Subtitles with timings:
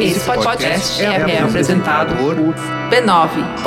[0.00, 2.34] Esse podcast é, é apresentado por
[2.90, 3.60] b9.com.br.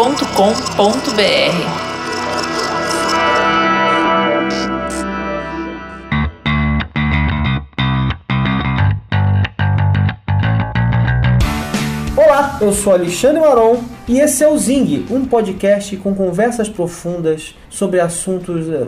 [12.16, 17.56] Olá, eu sou Alexandre Maron e esse é o Zing, um podcast com conversas profundas
[17.70, 18.68] sobre assuntos.
[18.70, 18.88] eh,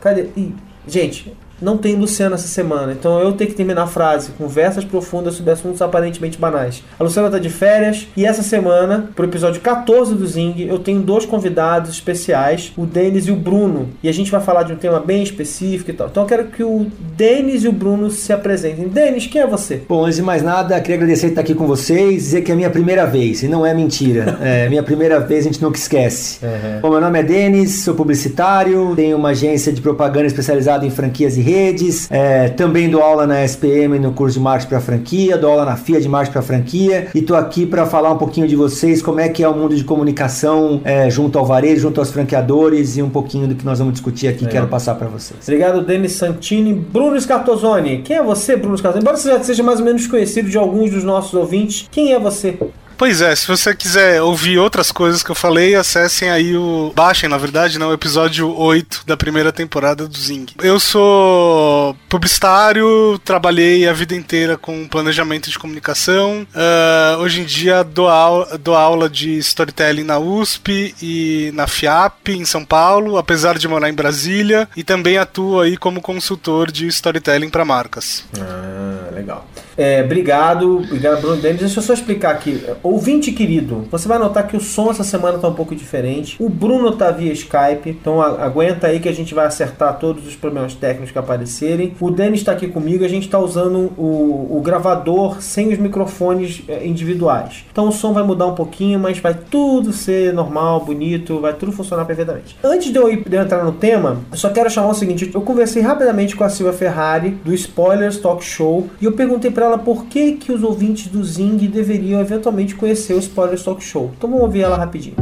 [0.00, 0.28] Cadê?
[0.36, 0.54] Ih,
[0.86, 5.34] gente, não tem Luciana essa semana, então eu tenho que terminar a frase: conversas profundas
[5.34, 6.82] sobre assuntos aparentemente banais.
[6.98, 11.00] A Luciana tá de férias e essa semana, pro episódio 14 do Zing, eu tenho
[11.00, 14.76] dois convidados especiais, o Denis e o Bruno, e a gente vai falar de um
[14.76, 16.08] tema bem específico e tal.
[16.08, 18.88] Então eu quero que o Denis e o Bruno se apresentem.
[18.88, 19.82] Denis, quem é você?
[19.88, 22.56] Bom, antes de mais nada, queria agradecer estar aqui com vocês, dizer que é a
[22.56, 24.38] minha primeira vez, e não é mentira.
[24.44, 26.38] É minha primeira vez, a gente nunca esquece.
[26.82, 31.36] Bom, meu nome é Denis, sou publicitário, tenho uma agência de propaganda especializada em franquias
[31.36, 35.50] e redes, é, também dou aula na SPM no curso de marketing para franquia, dou
[35.50, 38.56] aula na FIA de marketing para franquia, e tô aqui para falar um pouquinho de
[38.56, 42.10] vocês, como é que é o mundo de comunicação é, junto ao varejo, junto aos
[42.10, 45.40] franqueadores, e um pouquinho do que nós vamos discutir aqui, quero passar para vocês.
[45.42, 46.72] Obrigado, Denis Santini.
[46.72, 47.98] Bruno Scartozoni.
[47.98, 49.02] Quem é você, Bruno Scartozoni?
[49.02, 52.18] Embora você já seja mais ou menos conhecido de alguns dos nossos ouvintes, quem é
[52.18, 52.58] você?
[52.96, 56.92] Pois é, se você quiser ouvir outras coisas que eu falei, acessem aí o.
[56.94, 60.46] Baixem, na verdade, não, o episódio 8 da primeira temporada do Zing.
[60.62, 66.46] Eu sou publicitário, trabalhei a vida inteira com planejamento de comunicação.
[66.54, 72.28] Ah, hoje em dia dou, au- dou aula de storytelling na USP e na FIAP,
[72.30, 74.68] em São Paulo, apesar de morar em Brasília.
[74.76, 78.24] E também atuo aí como consultor de storytelling para marcas.
[78.38, 79.44] Ah, legal.
[79.76, 81.60] É, obrigado, obrigado, Bruno Denis.
[81.60, 82.64] Deixa eu só explicar aqui.
[82.82, 86.36] Ouvinte querido, você vai notar que o som essa semana tá um pouco diferente.
[86.40, 90.36] O Bruno tá via Skype, então aguenta aí que a gente vai acertar todos os
[90.36, 91.94] problemas técnicos que aparecerem.
[92.00, 96.62] O Denis tá aqui comigo, a gente tá usando o, o gravador sem os microfones
[96.68, 97.64] é, individuais.
[97.70, 101.72] Então o som vai mudar um pouquinho, mas vai tudo ser normal, bonito, vai tudo
[101.72, 102.56] funcionar perfeitamente.
[102.62, 105.30] Antes de eu, ir- de eu entrar no tema, eu só quero chamar o seguinte:
[105.34, 109.66] eu conversei rapidamente com a Silvia Ferrari do Spoilers Talk Show e eu perguntei pra
[109.66, 114.10] ela por que, que os ouvintes do Zing deveriam eventualmente conhecer o Spoilers Talk Show.
[114.16, 115.16] Então vamos ouvir ela rapidinho.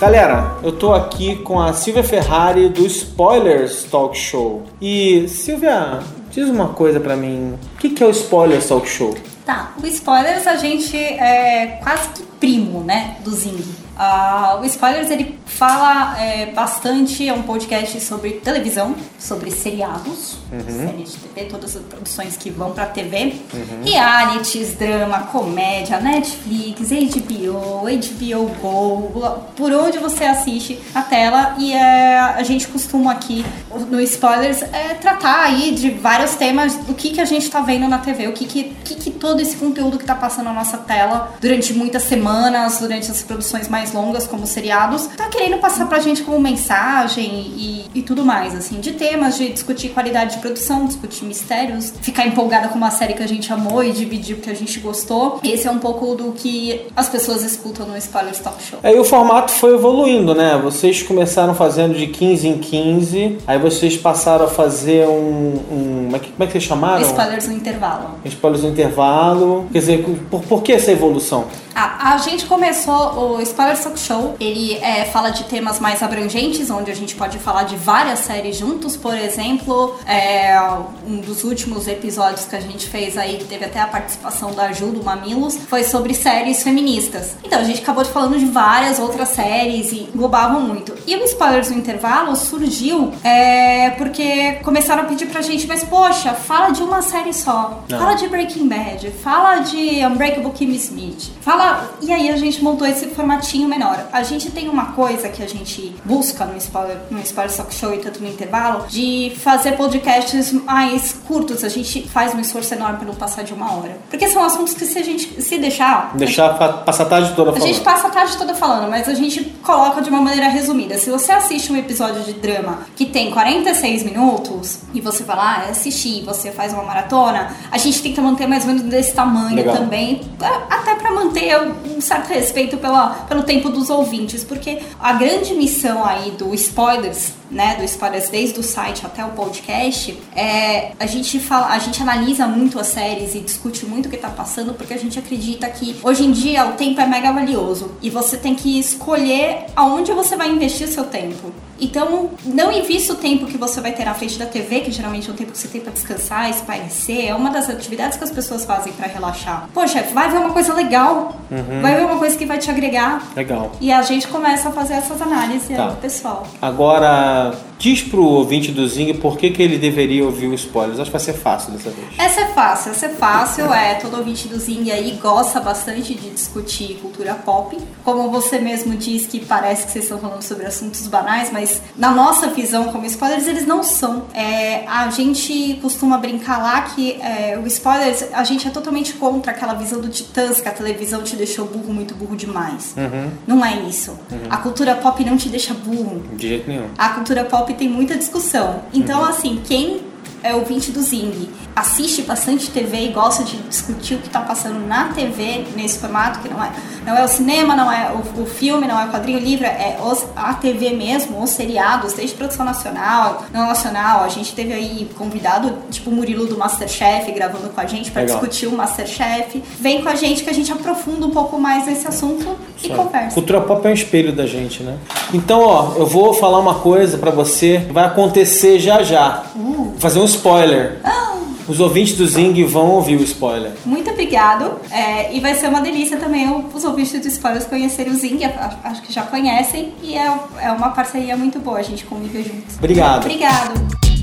[0.00, 4.62] Galera, eu tô aqui com a Silvia Ferrari do Spoilers Talk Show.
[4.80, 5.98] E Silvia,
[6.30, 7.58] diz uma coisa pra mim.
[7.74, 9.14] O que, que é o Spoilers Talk Show?
[9.44, 13.83] Tá, o Spoilers a gente é quase que primo, né, do Zing.
[13.96, 21.12] Ah, o Spoilers ele fala é, bastante, é um podcast sobre televisão, sobre seriados, séries
[21.12, 23.36] de TV, todas as produções que vão pra TV,
[23.84, 31.54] realities, drama, comédia, Netflix, HBO, HBO Go, por onde você assiste a tela.
[31.58, 33.44] E é, a gente costuma aqui
[33.90, 37.86] no Spoilers é, tratar aí de vários temas do que, que a gente tá vendo
[37.88, 40.78] na TV, o que que, que que todo esse conteúdo que tá passando na nossa
[40.78, 45.98] tela durante muitas semanas, durante as produções mais longas como seriados, tá querendo passar pra
[46.00, 47.24] gente como mensagem
[47.56, 52.26] e, e tudo mais, assim, de temas, de discutir qualidade de produção, discutir mistérios, ficar
[52.26, 55.40] empolgada com uma série que a gente amou e dividir o que a gente gostou.
[55.42, 58.78] Esse é um pouco do que as pessoas escutam no Spoilers Talk Show.
[58.82, 60.58] Aí o formato foi evoluindo, né?
[60.62, 65.60] Vocês começaram fazendo de 15 em 15, aí vocês passaram a fazer um.
[65.70, 67.02] um como, é que, como é que vocês chamaram?
[67.02, 68.10] Spoilers no intervalo.
[68.24, 69.66] Spoilers no intervalo.
[69.72, 71.46] Quer dizer, por, por que essa evolução?
[71.74, 74.36] Ah, a gente começou o Spoiler Talk Show.
[74.40, 78.56] Ele é, fala de temas mais abrangentes, onde a gente pode falar de várias séries
[78.56, 78.96] juntos.
[78.96, 80.58] Por exemplo, é,
[81.06, 84.86] um dos últimos episódios que a gente fez aí, teve até a participação da Ju
[84.86, 87.36] do Mamilos, foi sobre séries feministas.
[87.44, 90.94] Então a gente acabou falando de várias outras séries e englobavam muito.
[91.06, 96.32] E o Spoilers no Intervalo surgiu é, porque começaram a pedir pra gente, mas poxa,
[96.34, 97.82] fala de uma série só.
[97.88, 101.90] Fala de Breaking Bad, fala de Unbreakable Kimmy Smith, fala.
[102.00, 104.06] E aí a gente montou esse formatinho menor.
[104.12, 107.94] A gente tem uma coisa que a gente busca no Spoiler, no Spoiler Talk Show
[107.94, 111.62] e tanto no intervalo, de fazer podcasts mais curtos.
[111.64, 113.96] A gente faz um esforço enorme pra não passar de uma hora.
[114.10, 116.12] Porque são assuntos que se a gente se deixar.
[116.14, 117.68] Deixar pa- passar a tarde toda A falando.
[117.68, 120.96] gente passa a tarde toda falando, mas a gente coloca de uma maneira resumida.
[120.98, 125.56] Se você assiste um episódio de drama que tem 46 minutos e você vai lá
[125.70, 129.76] assistir, você faz uma maratona, a gente tenta manter mais ou menos desse tamanho Legal.
[129.76, 131.56] também, a- até pra manter
[131.96, 136.52] um certo respeito pela, pelo tempo tempo dos ouvintes, porque a grande missão aí do
[136.54, 141.78] Spoilers, né, do Spoilers desde o site até o podcast, é a gente fala, a
[141.78, 145.18] gente analisa muito as séries e discute muito o que tá passando, porque a gente
[145.18, 149.66] acredita que hoje em dia o tempo é mega valioso e você tem que escolher
[149.76, 151.52] aonde você vai investir o seu tempo.
[151.84, 155.28] Então, não invista o tempo que você vai ter na frente da TV, que geralmente
[155.28, 157.28] é o tempo que você tem para descansar, espairecer.
[157.28, 159.68] É uma das atividades que as pessoas fazem para relaxar.
[159.74, 161.82] Poxa, vai ver uma coisa legal, uhum.
[161.82, 163.22] vai ver uma coisa que vai te agregar.
[163.36, 163.72] Legal.
[163.80, 165.88] E a gente começa a fazer essas análises tá.
[165.88, 166.46] aí, pessoal.
[166.62, 167.54] Agora,
[167.84, 170.98] diz pro ouvinte do Zing por que, que ele deveria ouvir o spoilers.
[170.98, 172.08] Acho que vai ser fácil dessa vez.
[172.16, 173.70] Essa é fácil, essa é fácil.
[173.74, 177.76] É, todo ouvinte do Zing aí gosta bastante de discutir cultura pop.
[178.02, 182.10] Como você mesmo diz que parece que vocês estão falando sobre assuntos banais, mas na
[182.10, 184.28] nossa visão como spoilers, eles não são.
[184.32, 189.52] É, a gente costuma brincar lá que é, o spoilers, a gente é totalmente contra
[189.52, 192.94] aquela visão do Titãs, que a televisão te deixou burro, muito burro demais.
[192.96, 193.30] Uhum.
[193.46, 194.12] Não é isso.
[194.32, 194.48] Uhum.
[194.48, 196.22] A cultura pop não te deixa burro.
[196.32, 196.88] De jeito nenhum.
[196.96, 198.82] A cultura pop tem muita discussão.
[198.92, 199.26] Então, uhum.
[199.26, 200.00] assim, quem
[200.42, 204.86] é ouvinte do Zing assiste bastante TV e gosta de discutir o que está passando
[204.86, 206.70] na TV nesse formato, que não é,
[207.04, 209.98] não é o cinema, não é o, o filme, não é o quadrinho livre, é
[210.02, 214.22] os, a TV mesmo, os seriados, desde produção nacional, não nacional.
[214.22, 218.24] A gente teve aí convidado, tipo o Murilo do Masterchef, gravando com a gente para
[218.24, 219.62] discutir o Masterchef.
[219.80, 223.34] Vem com a gente que a gente aprofunda um pouco mais nesse assunto e conversa.
[223.34, 224.96] Cultura pop é um espelho da gente, né?
[225.32, 229.44] Então, ó, eu vou falar uma coisa para você, vai acontecer já já.
[229.56, 229.74] Uh.
[229.74, 231.00] Vou fazer um spoiler.
[231.04, 231.33] Ah.
[231.66, 233.72] Os ouvintes do Zing vão ouvir o spoiler.
[233.84, 234.78] Muito obrigado.
[234.90, 238.40] É, e vai ser uma delícia também os ouvintes do Spoilers conhecerem o Zing.
[238.82, 239.92] Acho que já conhecem.
[240.02, 240.26] E é,
[240.60, 241.78] é uma parceria muito boa.
[241.78, 242.76] A gente convive juntos.
[242.76, 243.24] Obrigado.
[243.24, 244.13] Obrigado.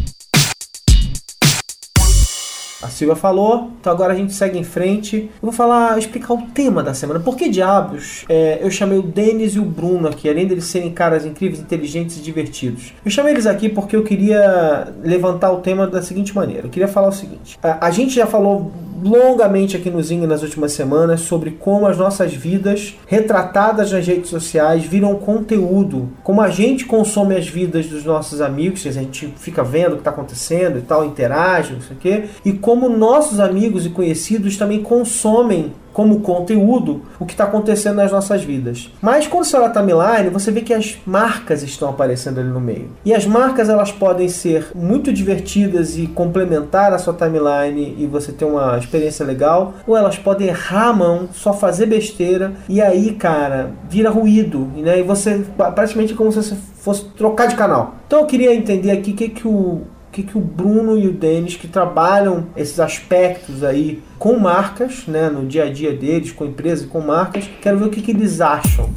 [2.82, 5.18] A Silvia falou, então agora a gente segue em frente.
[5.18, 7.20] Eu vou falar, explicar o tema da semana.
[7.20, 10.92] Por que diabos é, eu chamei o Denis e o Bruno aqui, além deles serem
[10.92, 12.94] caras incríveis, inteligentes e divertidos?
[13.04, 16.68] Eu chamei eles aqui porque eu queria levantar o tema da seguinte maneira.
[16.68, 20.44] Eu queria falar o seguinte: a, a gente já falou longamente aqui no Zinho nas
[20.44, 26.50] últimas semanas sobre como as nossas vidas retratadas nas redes sociais viram conteúdo, como a
[26.50, 30.78] gente consome as vidas dos nossos amigos, a gente fica vendo o que está acontecendo
[30.78, 35.74] e tal, interage, não sei o quê, e como nossos amigos e conhecidos também consomem
[35.94, 38.92] como conteúdo o que está acontecendo nas nossas vidas.
[39.02, 42.60] Mas quando você olha a timeline, você vê que as marcas estão aparecendo ali no
[42.60, 42.90] meio.
[43.06, 48.32] E as marcas elas podem ser muito divertidas e complementar a sua timeline e você
[48.32, 53.14] ter uma experiência legal, ou elas podem errar a mão, só fazer besteira e aí,
[53.14, 55.00] cara, vira ruído, né?
[55.00, 57.96] E você praticamente como se você fosse trocar de canal.
[58.08, 61.14] Então eu queria entender aqui o que que o que, que o Bruno e o
[61.14, 66.46] Denis, que trabalham esses aspectos aí com marcas, né, no dia a dia deles, com
[66.46, 68.90] empresas e com marcas, quero ver o que, que eles acham.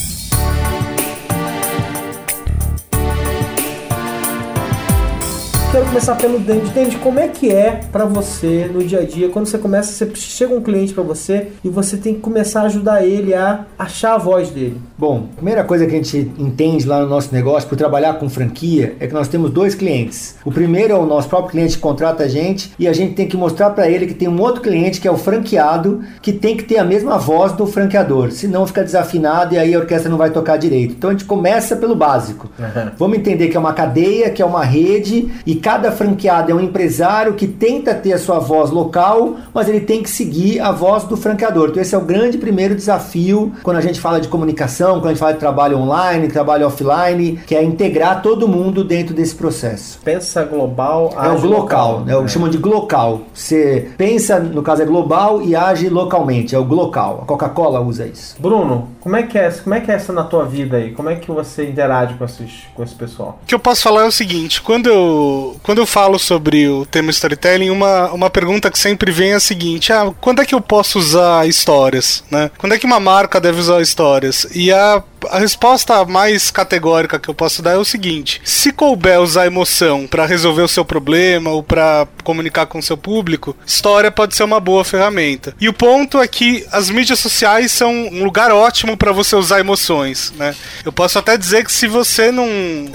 [5.74, 6.70] Quero começar pelo Denis.
[6.70, 10.14] Denis, como é que é para você no dia a dia, quando você começa, você
[10.14, 14.14] chega um cliente para você e você tem que começar a ajudar ele a achar
[14.14, 14.80] a voz dele?
[14.96, 18.28] Bom, a primeira coisa que a gente entende lá no nosso negócio, por trabalhar com
[18.28, 20.36] franquia, é que nós temos dois clientes.
[20.44, 23.26] O primeiro é o nosso próprio cliente que contrata a gente e a gente tem
[23.26, 26.56] que mostrar para ele que tem um outro cliente que é o franqueado, que tem
[26.56, 30.18] que ter a mesma voz do franqueador, senão fica desafinado e aí a orquestra não
[30.18, 30.94] vai tocar direito.
[30.96, 32.48] Então a gente começa pelo básico.
[32.56, 32.90] Uhum.
[32.96, 36.60] Vamos entender que é uma cadeia, que é uma rede e cada franqueado é um
[36.60, 41.04] empresário que tenta ter a sua voz local, mas ele tem que seguir a voz
[41.04, 41.70] do franqueador.
[41.70, 45.08] Então esse é o grande primeiro desafio quando a gente fala de comunicação, quando a
[45.08, 49.98] gente fala de trabalho online, trabalho offline, que é integrar todo mundo dentro desse processo.
[50.04, 53.22] Pensa global, é o global, local, é o que chamam de glocal.
[53.32, 57.20] Você pensa, no caso é global e age localmente, é o glocal.
[57.22, 58.36] A Coca-Cola usa isso.
[58.38, 60.92] Bruno, como é que é, como é que é essa na tua vida aí?
[60.92, 63.38] Como é que você interage com esses com esse pessoal?
[63.42, 66.84] O que eu posso falar é o seguinte, quando eu quando eu falo sobre o
[66.86, 70.54] tema storytelling, uma, uma pergunta que sempre vem é a seguinte: ah, quando é que
[70.54, 72.24] eu posso usar histórias?
[72.30, 72.50] Né?
[72.58, 74.46] Quando é que uma marca deve usar histórias?
[74.54, 79.20] E a a resposta mais categórica que eu posso dar é o seguinte: se couber
[79.20, 84.10] usar emoção para resolver o seu problema ou para comunicar com o seu público, história
[84.10, 85.54] pode ser uma boa ferramenta.
[85.60, 89.60] E o ponto é que as mídias sociais são um lugar ótimo para você usar
[89.60, 90.54] emoções, né?
[90.84, 92.46] Eu posso até dizer que se você não,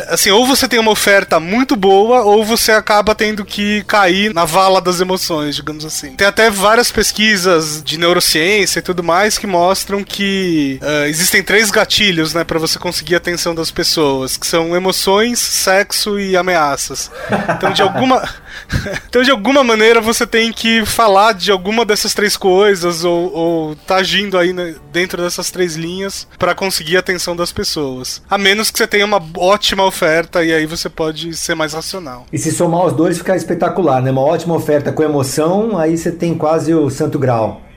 [0.08, 4.46] assim, ou você tem uma oferta muito boa ou você acaba tendo que cair na
[4.46, 6.12] vala das emoções, digamos assim.
[6.12, 11.72] Tem até várias pesquisas de neurociência e tudo mais que mostram que uh, existem três
[11.72, 16.36] gatilhos gatilhos, né, para você conseguir a atenção das pessoas, que são emoções, sexo e
[16.36, 17.10] ameaças.
[17.56, 18.22] Então, de alguma
[19.08, 23.76] então, de alguma maneira, você tem que falar de alguma dessas três coisas ou, ou
[23.76, 28.22] tá agindo aí né, dentro dessas três linhas para conseguir a atenção das pessoas.
[28.30, 32.26] A menos que você tenha uma ótima oferta e aí você pode ser mais racional.
[32.32, 34.12] E se somar os dois, fica espetacular, né?
[34.12, 37.69] Uma ótima oferta com emoção, aí você tem quase o santo grau.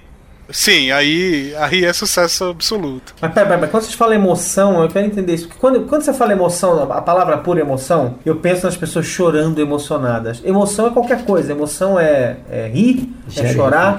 [0.53, 3.15] Sim, aí, aí é sucesso absoluto.
[3.21, 5.49] Mas pera, pera, pera, quando você fala emoção, eu quero entender isso.
[5.49, 9.61] Porque quando, quando você fala emoção, a palavra pura emoção, eu penso nas pessoas chorando
[9.61, 10.41] emocionadas.
[10.45, 11.53] Emoção é qualquer coisa.
[11.53, 13.99] Emoção é, é rir, é chorar.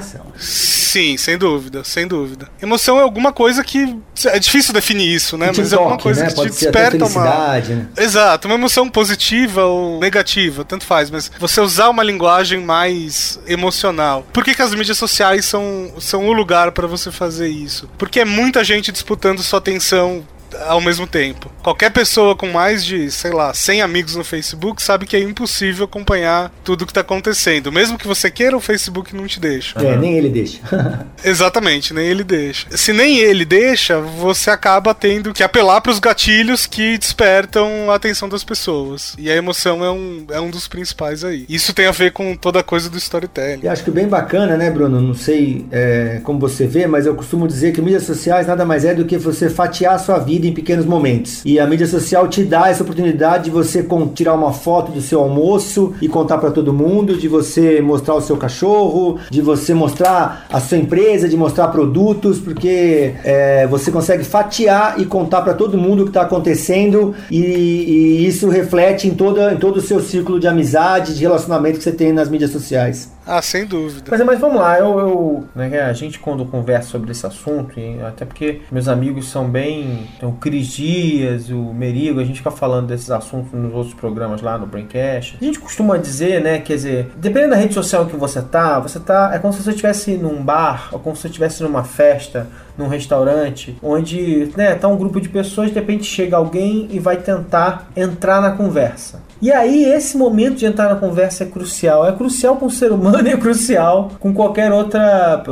[0.93, 2.47] Sim, sem dúvida, sem dúvida.
[2.61, 3.97] Emoção é alguma coisa que.
[4.25, 5.47] É difícil definir isso, né?
[5.47, 6.29] Mas é alguma toque, coisa né?
[6.29, 7.57] que Pode te desperta uma.
[7.57, 7.87] né?
[7.97, 14.23] Exato, uma emoção positiva ou negativa, tanto faz, mas você usar uma linguagem mais emocional.
[14.31, 17.89] Por que, que as mídias sociais são, são o lugar para você fazer isso?
[17.97, 20.23] Porque é muita gente disputando sua atenção
[20.67, 21.51] ao mesmo tempo.
[21.61, 25.85] Qualquer pessoa com mais de, sei lá, 100 amigos no Facebook sabe que é impossível
[25.85, 27.71] acompanhar tudo que tá acontecendo.
[27.71, 29.79] Mesmo que você queira, o Facebook não te deixa.
[29.79, 30.59] É, nem ele deixa.
[31.23, 32.67] Exatamente, nem ele deixa.
[32.71, 37.95] Se nem ele deixa, você acaba tendo que apelar para os gatilhos que despertam a
[37.95, 39.15] atenção das pessoas.
[39.17, 41.45] E a emoção é um, é um dos principais aí.
[41.49, 43.61] Isso tem a ver com toda a coisa do storytelling.
[43.63, 45.01] E acho que bem bacana, né, Bruno?
[45.01, 48.85] Não sei é, como você vê, mas eu costumo dizer que mídias sociais nada mais
[48.85, 51.41] é do que você fatiar a sua vida em pequenos momentos.
[51.45, 55.19] E a mídia social te dá essa oportunidade de você tirar uma foto do seu
[55.21, 60.47] almoço e contar para todo mundo, de você mostrar o seu cachorro, de você mostrar
[60.51, 65.77] a sua empresa, de mostrar produtos, porque é, você consegue fatiar e contar para todo
[65.77, 69.99] mundo o que está acontecendo e, e isso reflete em, toda, em todo o seu
[69.99, 73.12] círculo de amizade, de relacionamento que você tem nas mídias sociais.
[73.25, 74.03] Ah, sem dúvida.
[74.09, 78.01] Mas, mas vamos lá, eu, eu né, a gente quando conversa sobre esse assunto, e
[78.01, 80.09] até porque meus amigos são bem.
[80.19, 84.41] Tem o Cris Dias, o Merigo, a gente fica falando desses assuntos nos outros programas
[84.41, 85.37] lá no Braincast.
[85.41, 88.99] A gente costuma dizer, né, quer dizer, dependendo da rede social que você tá, você
[88.99, 89.31] tá.
[89.33, 92.87] É como se você estivesse num bar, ou como se você estivesse numa festa, num
[92.87, 97.89] restaurante, onde né, tá um grupo de pessoas, de repente chega alguém e vai tentar
[97.95, 99.21] entrar na conversa.
[99.41, 102.07] E aí, esse momento de entrar na conversa é crucial.
[102.07, 105.43] É crucial com o ser humano e é crucial com qualquer outra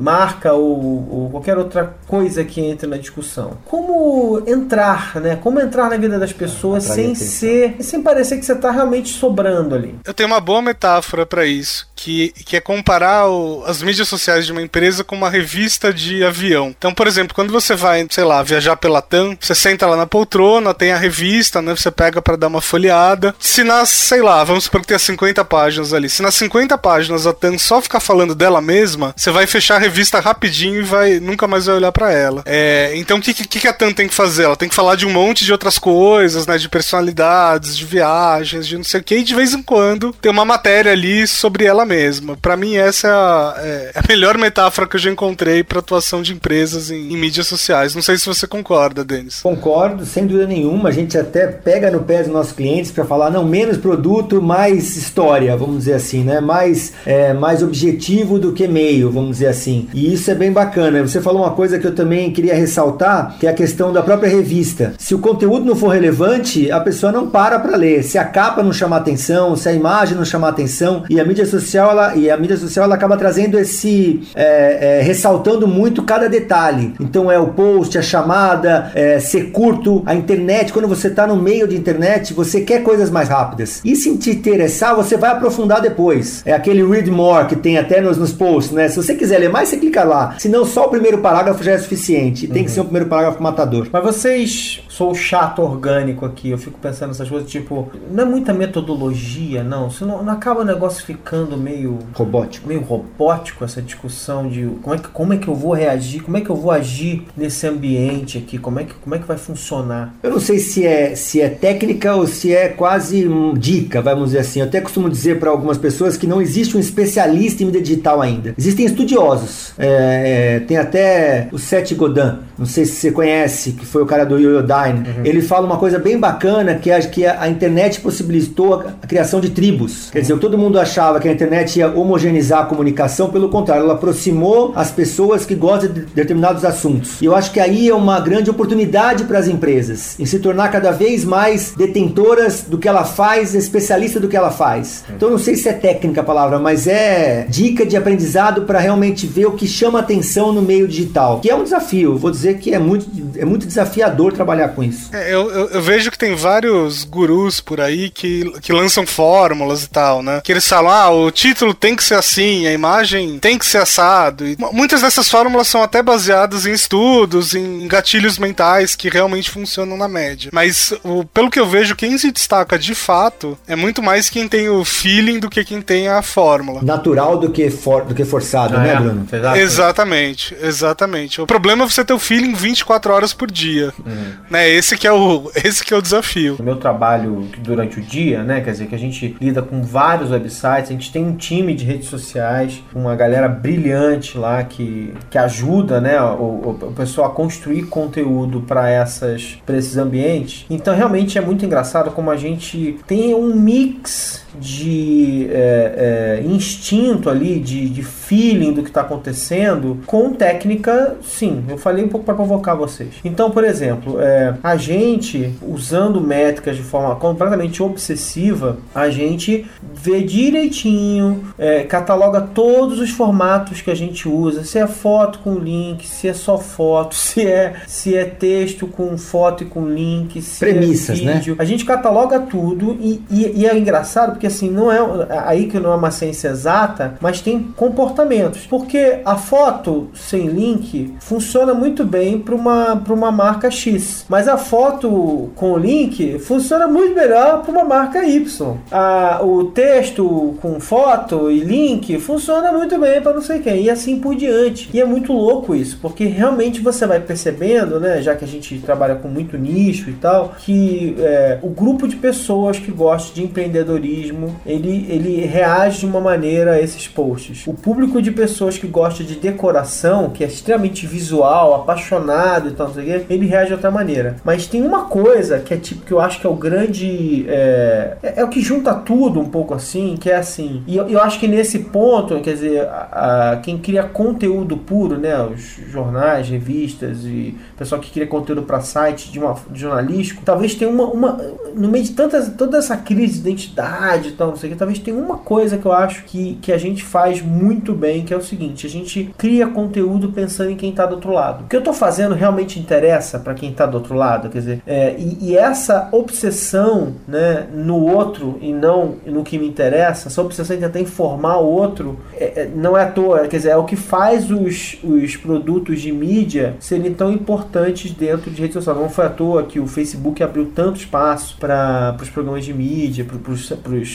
[0.00, 3.58] marca ou, ou qualquer outra coisa que entre na discussão.
[3.64, 5.36] Como entrar, né?
[5.36, 7.26] Como entrar na vida das pessoas Atrair sem atenção.
[7.38, 7.76] ser.
[7.80, 9.94] sem parecer que você tá realmente sobrando ali.
[10.04, 14.46] Eu tenho uma boa metáfora para isso, que, que é comparar o- as mídias sociais
[14.46, 16.74] de uma empresa com uma revista de avião.
[16.76, 20.06] Então, por exemplo, quando você vai, sei lá, viajar pela TAM, você senta lá na
[20.06, 21.74] poltrona, tem a revista, né?
[21.74, 23.34] Você pega para dar uma folheada.
[23.38, 26.08] Se nas, sei lá, vamos supor que tenha 50 páginas ali.
[26.08, 29.78] Se nas 50 páginas a TAM só ficar falando dela mesma, você vai fechar a
[29.78, 32.42] revista rapidinho e vai nunca mais vai olhar para ela.
[32.44, 34.44] É, então, o que, que, que a TAM tem que fazer?
[34.44, 36.58] Ela tem que falar de um monte de outras coisas, né?
[36.58, 40.30] De personalidades, de viagens, de não sei o que, e de vez em quando tem
[40.30, 42.36] uma matéria ali sobre ela mesma.
[42.36, 46.20] Pra mim, essa é a, é a melhor metáfora que eu já encontrei pra atuação
[46.20, 47.94] de empresas em, em mídias sociais.
[47.94, 49.40] Não sei se você concorda, Denis.
[49.40, 50.90] Concordo, sem dúvida nenhuma.
[50.90, 54.96] A gente até pega no pé dos nossos clientes para falar, não, menos produto, mais
[54.96, 56.40] história, vamos dizer assim, né?
[56.40, 59.88] Mais, é, mais objetivo do que meio, vamos dizer assim.
[59.94, 61.00] E isso é bem bacana.
[61.00, 64.28] Você falou uma coisa que eu também queria ressaltar, que é a questão da própria
[64.28, 64.94] revista.
[64.98, 68.02] Se o conteúdo não for relevante, a pessoa não para para ler.
[68.02, 71.46] Se a capa não chamar atenção, se a imagem não chamar atenção, e a mídia
[71.46, 76.28] social, ela, e a mídia social ela acaba trazendo esse, é, é, ressaltando muito cada
[76.28, 76.94] detalhe.
[77.00, 80.72] Então é o post, a chamada, é, ser curto, a internet.
[80.72, 83.80] Quando você está no meio de internet, você quer coisas mais rápidas.
[83.84, 86.42] E se te interessar, você vai aprofundar depois.
[86.44, 88.88] É aquele read more que tem até nos, nos posts, né?
[88.88, 90.34] Se você quiser ler mais, você clica lá.
[90.38, 92.46] Senão só o primeiro parágrafo já é suficiente.
[92.48, 93.88] Tem que ser o primeiro parágrafo matador.
[93.92, 94.82] Mas vocês.
[94.88, 99.90] Sou chato orgânico aqui, eu fico pensando nessas coisas, tipo, não é muita metodologia, não.
[99.90, 101.98] Se não, acaba o negócio ficando meio.
[102.14, 102.66] Robótico.
[102.66, 106.38] meio robótico essa discussão de como é, que, como é que eu vou reagir, como
[106.38, 109.36] é que eu vou agir nesse ambiente aqui, como é que, como é que vai
[109.36, 110.14] funcionar.
[110.22, 113.28] Eu não sei se é, se é técnica ou se é quase
[113.58, 114.60] dica, vamos dizer assim.
[114.60, 118.22] Eu até costumo dizer para algumas pessoas que não existe um especialista em mídia digital
[118.22, 118.54] ainda.
[118.56, 119.72] Existem estudiosos.
[119.78, 124.06] É, é, tem até o Seth Godin, não sei se você conhece, que foi o
[124.06, 125.06] cara do Yoyodyne.
[125.24, 129.06] Ele fala uma coisa bem bacana, que é que a, a internet possibilitou a, a
[129.06, 130.10] criação de tribos.
[130.10, 133.94] Quer dizer, todo mundo achava que a internet ia homogeneizar a comunicação, pelo contrário, ela
[133.94, 137.20] aproximou as pessoas que gostam de determinados assuntos.
[137.20, 140.68] E eu acho que aí é uma grande oportunidade para as empresas em se tornar
[140.70, 145.04] cada vez mais detentoras do que ela faz, especialista do que ela faz.
[145.14, 149.26] Então não sei se é técnica a palavra, mas é dica de aprendizado para realmente
[149.26, 152.16] ver o que chama atenção no meio digital, que é um desafio.
[152.16, 153.06] Vou dizer que é muito,
[153.38, 155.14] é muito desafiador trabalhar com isso.
[155.14, 159.84] É, eu, eu, eu, vejo que tem vários gurus por aí que, que lançam fórmulas
[159.84, 160.40] e tal, né?
[160.42, 163.78] Que eles falam, ah, o título tem que ser assim, a imagem tem que ser
[163.78, 164.46] assado.
[164.46, 169.96] E muitas dessas fórmulas são até baseadas em estudos, em gatilhos mentais que realmente funcionam
[169.96, 170.50] na média.
[170.52, 174.48] Mas o, pelo que eu vejo, quem se destaca de fato é muito mais quem
[174.48, 176.82] tem o feeling do que quem tem a fórmula.
[176.82, 178.96] Natural do que, for, do que forçado, ah, né, é.
[178.96, 179.26] Bruno?
[179.56, 181.40] Exatamente, exatamente.
[181.46, 183.92] O problema é você ter o feeling 24 horas por dia.
[184.04, 184.32] Uhum.
[184.50, 184.68] Né?
[184.68, 186.56] Esse que é o esse que é o desafio.
[186.58, 190.32] No meu trabalho durante o dia, né, quer dizer que a gente lida com vários
[190.32, 195.38] websites, a gente tem um time de redes sociais, uma galera brilhante lá que, que
[195.38, 200.66] ajuda, né, o, o pessoal a construir conteúdo para essas para esses ambientes.
[200.68, 207.28] Então realmente é muito engraçado como a gente tem um mix de é, é, instinto
[207.28, 211.64] ali, de, de feeling do que está acontecendo, com técnica, sim.
[211.68, 213.14] Eu falei um pouco para provocar vocês.
[213.24, 220.22] Então, por exemplo, é, a gente, usando métricas de forma completamente obsessiva, a gente vê
[220.22, 226.06] direitinho, é, cataloga todos os formatos que a gente usa, se é foto com link,
[226.06, 230.64] se é só foto, se é, se é texto com foto e com link, se
[230.64, 231.54] é Premissas, é vídeo.
[231.54, 231.62] Né?
[231.62, 234.98] A gente cataloga tudo e, e, e é engraçado porque assim, não é
[235.44, 238.66] aí que não é uma ciência exata, mas tem comportamentos.
[238.66, 244.56] Porque a foto sem link funciona muito bem para uma, uma marca X, mas a
[244.56, 248.76] foto com link funciona muito melhor para uma marca Y.
[248.90, 253.90] A, o texto com foto e link funciona muito bem para não sei quem, e
[253.90, 254.88] assim por diante.
[254.92, 258.78] E é muito louco isso, porque realmente você vai percebendo, né, já que a gente
[258.78, 263.42] trabalha com muito nicho e tal, que é, o grupo de pessoas que gosta de
[263.42, 267.66] empreendedorismo ele, ele reage de uma maneira a esses posts.
[267.66, 272.88] O público de pessoas que gosta de decoração, que é extremamente visual, apaixonado e tal,
[272.88, 274.36] não sei o ele reage de outra maneira.
[274.44, 277.46] Mas tem uma coisa que é tipo que eu acho que é o grande.
[277.48, 280.82] É, é, é o que junta tudo um pouco assim, que é assim.
[280.86, 285.18] E eu, eu acho que nesse ponto, quer dizer, a, a, quem cria conteúdo puro,
[285.18, 285.40] né?
[285.42, 290.74] Os jornais, revistas e pessoal que cria conteúdo para site de, uma, de jornalístico, talvez
[290.74, 291.32] tenha uma, uma.
[291.74, 294.78] No meio de tantas, toda essa crise de identidade e tal, não sei o que,
[294.78, 298.32] talvez tenha uma coisa que eu acho que, que a gente faz muito bem, que
[298.32, 301.64] é o seguinte: a gente cria conteúdo pensando em quem está do outro lado.
[301.64, 304.82] O que eu estou fazendo realmente interessa para quem está do outro lado, quer dizer,
[304.86, 310.40] é, e, e, essa obsessão né, no outro e não no que me interessa, essa
[310.40, 313.76] obsessão em tentar informar o outro, é, é, não é à toa, quer dizer, é
[313.76, 318.96] o que faz os, os produtos de mídia serem tão importantes dentro de rede social.
[318.96, 323.24] Não foi à toa que o Facebook abriu tanto espaço para os programas de mídia,
[323.24, 323.72] para os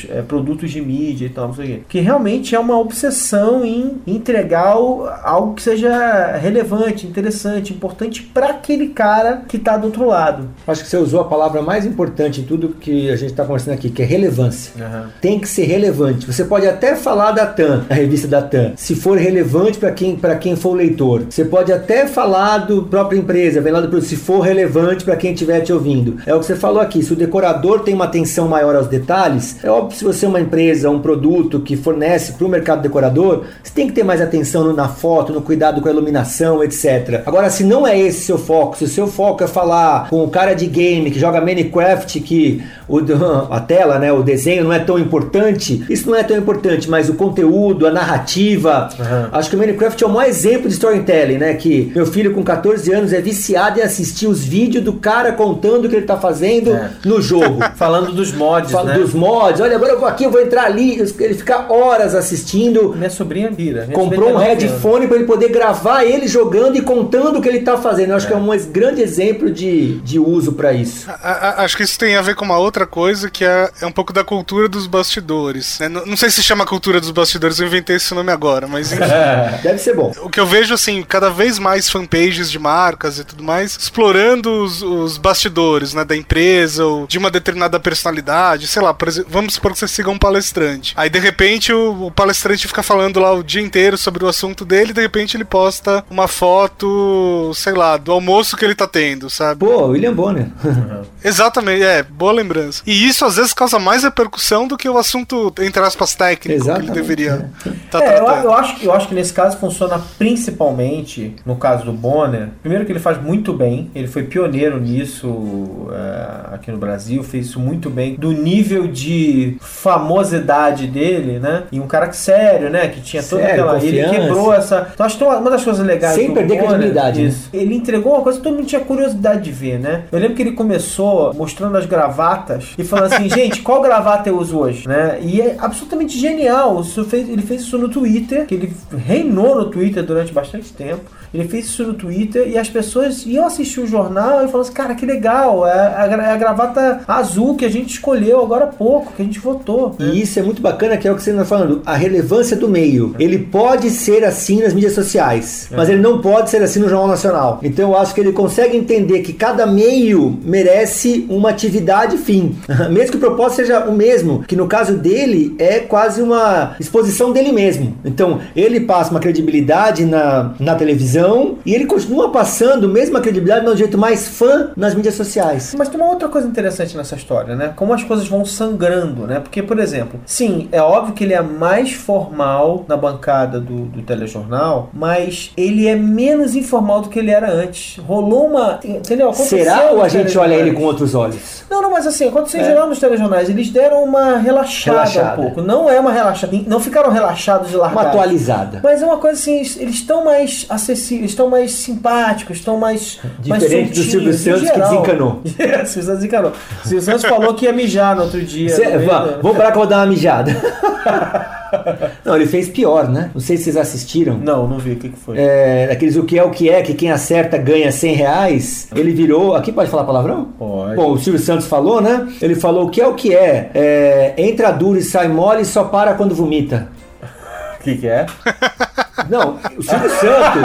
[0.10, 1.82] é, produtos de mídia e tal, não sei o quê.
[1.88, 4.76] Que realmente é uma obsessão em entregar
[5.24, 10.50] algo que seja relevante, interessante, importante para aquele cara que está do outro lado.
[10.68, 13.74] Acho que você usou a palavra mais importante em tudo que a gente está conversando
[13.74, 14.74] aqui, que é relevância.
[14.76, 15.10] Uhum.
[15.20, 16.26] Tem que ser relevante.
[16.26, 20.20] Você pode até falar da TAM, a revista da TAM, se for relevante para quem,
[20.40, 21.24] quem for leitor.
[21.30, 25.16] Você pode até falar do própria empresa, vem lá do produto, se for relevante para
[25.16, 26.18] quem estiver te ouvindo.
[26.26, 27.04] É o que você falou aqui.
[27.04, 30.40] Se o decorador tem uma atenção maior aos detalhes, é óbvio se você é uma
[30.40, 34.74] empresa, um produto que fornece para o mercado decorador, você tem que ter mais atenção
[34.74, 37.24] na foto, no cuidado com a iluminação, etc.
[37.26, 40.30] Agora, se não é esse seu foco, se o seu foco é falar com o
[40.30, 43.00] cara de game que joga Minecraft, que o,
[43.50, 47.10] a tela, né, o desenho não é tão importante, isso não é tão importante, mas
[47.10, 48.90] o conteúdo, a narrativa.
[48.98, 49.30] Uhum.
[49.32, 51.54] Acho que o Minecraft é o maior exemplo de storytelling, né?
[51.54, 55.86] Que meu filho com 14 anos é viciado em assistir os vídeos do cara contando
[55.86, 56.92] o que ele tá fazendo é.
[57.06, 57.60] no jogo.
[57.76, 59.00] Falando dos mods, Falando né?
[59.00, 59.62] dos mods.
[59.62, 61.00] Olha, agora eu vou aqui, eu vou entrar ali.
[61.00, 62.94] Ele fica horas assistindo.
[62.96, 63.88] Minha sobrinha vira.
[63.94, 67.78] Comprou um headphone para ele poder gravar ele jogando e contando o que ele tá
[67.78, 68.12] fazendo.
[68.12, 68.30] Eu acho é.
[68.30, 71.10] que é um grande exemplo de, de uso para isso.
[71.10, 73.86] A, a, acho que isso tem a ver com uma outra coisa que é, é
[73.86, 75.80] um pouco da cultura dos bastidores.
[75.80, 75.90] Né?
[75.90, 79.02] Não, não, sei se chama cultura dos bastidores, eu inventei esse nome agora, mas enfim.
[79.64, 80.12] Deve ser bom.
[80.22, 84.64] O que eu vejo, assim, cada vez mais fanpages de marcas e tudo mais, explorando
[84.64, 89.30] os, os bastidores, né, da empresa ou de uma determinada personalidade, sei lá, por exemplo,
[89.32, 90.94] vamos supor que você siga um palestrante.
[90.98, 94.66] Aí de repente o, o, palestrante fica falando lá o dia inteiro sobre o assunto
[94.66, 98.88] dele, e de repente ele posta uma foto, sei lá, do almoço que ele tá
[98.88, 99.60] tendo, sabe?
[99.60, 100.48] Pô, William Bonner.
[101.24, 102.82] Exatamente, é, boa lembrança.
[102.88, 106.92] E isso às vezes causa mais repercussão do que o assunto, entre aspas, técnico Exatamente.
[106.92, 107.50] que ele deveria
[107.86, 111.86] estar tá é, eu, eu, acho, eu acho que nesse caso funciona principalmente, no caso
[111.86, 116.78] do Bonner, primeiro que ele faz muito bem, ele foi pioneiro nisso uh, aqui no
[116.78, 121.64] Brasil, fez isso muito bem, do nível de famosidade dele, né?
[121.72, 122.88] E um cara que sério, né?
[122.88, 123.80] Que tinha toda sério, aquela.
[123.80, 124.16] Confiança.
[124.16, 124.88] Ele quebrou essa.
[124.94, 126.16] Então acho que uma das coisas legais.
[126.16, 127.22] Sem perder Bonner, credibilidade.
[127.22, 127.28] Né?
[127.28, 127.50] Isso.
[127.54, 127.60] Né?
[127.62, 130.04] Ele entregou uma coisa que todo mundo tinha curiosidade de ver, né?
[130.12, 134.38] Eu lembro que ele começou mostrando as gravatas e falando assim, gente, qual gravata eu
[134.38, 134.88] uso hoje?
[134.88, 135.20] Né?
[135.22, 136.82] E é absolutamente genial.
[136.82, 141.04] Isso fez, ele fez isso no Twitter, que ele reinou no Twitter durante bastante tempo.
[141.34, 144.74] Ele fez isso no Twitter e as pessoas iam assistir o jornal e falavam assim,
[144.74, 148.68] cara, que legal, é a, é a gravata azul que a gente escolheu agora há
[148.68, 149.96] pouco, que a gente votou.
[149.98, 150.12] Né?
[150.14, 152.68] E isso é muito bacana, que é o que você está falando, a relevância do
[152.68, 153.16] meio.
[153.20, 155.76] Ele pode ser assim nas mídias sociais, é.
[155.76, 157.60] mas ele não pode ser assim no Jornal Nacional.
[157.64, 162.56] Então eu acho que ele consegue entender que cada meio merece uma atividade fim.
[162.92, 167.32] mesmo que o propósito seja o mesmo, que no caso dele é quase uma exposição
[167.32, 167.96] dele mesmo.
[168.04, 173.66] Então ele passa uma credibilidade na, na televisão e ele continua passando mesmo a credibilidade
[173.66, 175.74] de um jeito mais fã nas mídias sociais.
[175.78, 177.74] Mas tem uma outra coisa interessante nessa história, né?
[177.76, 179.31] Como as coisas vão sangrando, né?
[179.40, 184.02] Porque, por exemplo, sim, é óbvio que ele é mais formal na bancada do, do
[184.02, 187.98] telejornal, mas ele é menos informal do que ele era antes.
[187.98, 188.80] Rolou uma.
[188.84, 189.30] Entendeu?
[189.30, 191.64] Aconteceu Será ou a gente olha ele com outros olhos?
[191.82, 192.68] Não, não, mas assim, aconteceu em é.
[192.68, 193.50] geral nos telejornais.
[193.50, 195.62] Eles deram uma relaxada, relaxada, um pouco.
[195.62, 196.56] Não é uma relaxada.
[196.68, 198.02] Não ficaram relaxados de largada.
[198.02, 198.80] Uma atualizada.
[198.84, 203.20] Mas é uma coisa assim, eles estão mais acessíveis estão mais simpáticos, estão mais.
[203.40, 205.42] Diferente mais do Silvio Santos que desencanou.
[205.58, 206.52] é, o Silvio Santos desencanou.
[206.84, 208.70] Silvio Santos falou que ia mijar no outro dia.
[208.70, 208.98] Cê,
[209.42, 210.52] vamos parar que eu vou dar uma mijada.
[212.24, 213.32] Não, ele fez pior, né?
[213.34, 214.38] Não sei se vocês assistiram.
[214.38, 214.92] Não, não vi.
[214.92, 215.38] O que, que foi?
[215.38, 218.88] É, aqueles o que é o que é, que quem acerta ganha 100 reais.
[218.96, 219.56] Ele virou.
[219.56, 220.46] Aqui pode falar palavrão?
[220.58, 220.96] Pode.
[220.96, 222.28] Bom, o Silvio Santos falou, né?
[222.42, 223.72] Ele falou o que é o que é.
[223.74, 226.90] é entra duro e sai mole e só para quando vomita.
[227.82, 228.28] O que, que é?
[229.32, 230.62] Não, o Silvio Santos,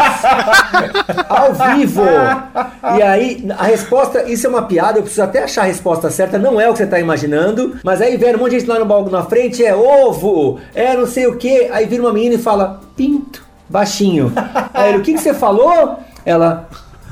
[1.29, 2.03] ao vivo.
[2.99, 6.37] E aí, a resposta, isso é uma piada, eu preciso até achar a resposta certa,
[6.37, 8.81] não é o que você está imaginando, mas aí vem um monte de gente lá
[8.81, 12.35] no balcão na frente, é ovo, é não sei o que, aí vira uma menina
[12.35, 14.33] e fala, pinto, baixinho.
[14.75, 16.01] Aí ele, o que, que você falou?
[16.25, 16.69] Ela,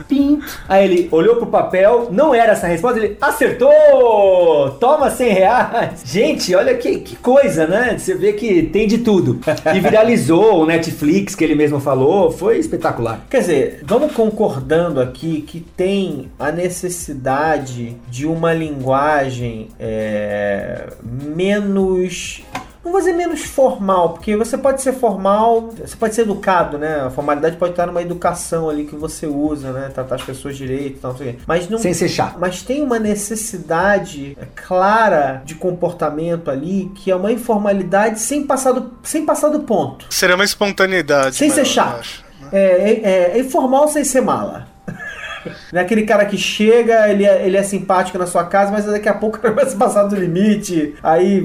[0.09, 0.41] Pim.
[0.69, 4.71] Aí ele olhou pro papel, não era essa a resposta, ele acertou!
[4.81, 6.03] Toma 100 reais!
[6.05, 7.97] Gente, olha que, que coisa, né?
[7.99, 9.41] Você vê que tem de tudo.
[9.75, 13.25] E viralizou o Netflix, que ele mesmo falou, foi espetacular.
[13.31, 22.43] Quer dizer, vamos concordando aqui que tem a necessidade de uma linguagem é, menos
[22.85, 27.01] não vou dizer menos formal, porque você pode ser formal, você pode ser educado, né?
[27.01, 29.91] A formalidade pode estar numa educação ali que você usa, né?
[29.93, 32.37] Tratar as pessoas direito e tal, não sei Mas não, Sem ser chato.
[32.39, 38.93] Mas tem uma necessidade clara de comportamento ali que é uma informalidade sem passar do,
[39.03, 40.07] sem passar do ponto.
[40.11, 41.37] Seria uma espontaneidade.
[41.37, 42.01] Sem ser chato.
[42.01, 42.49] Acho, né?
[42.53, 44.69] é, é, é informal sem ser mala.
[45.73, 48.85] Não é aquele cara que chega, ele é, ele é simpático na sua casa, mas
[48.85, 51.41] daqui a pouco vai se passar do limite, aí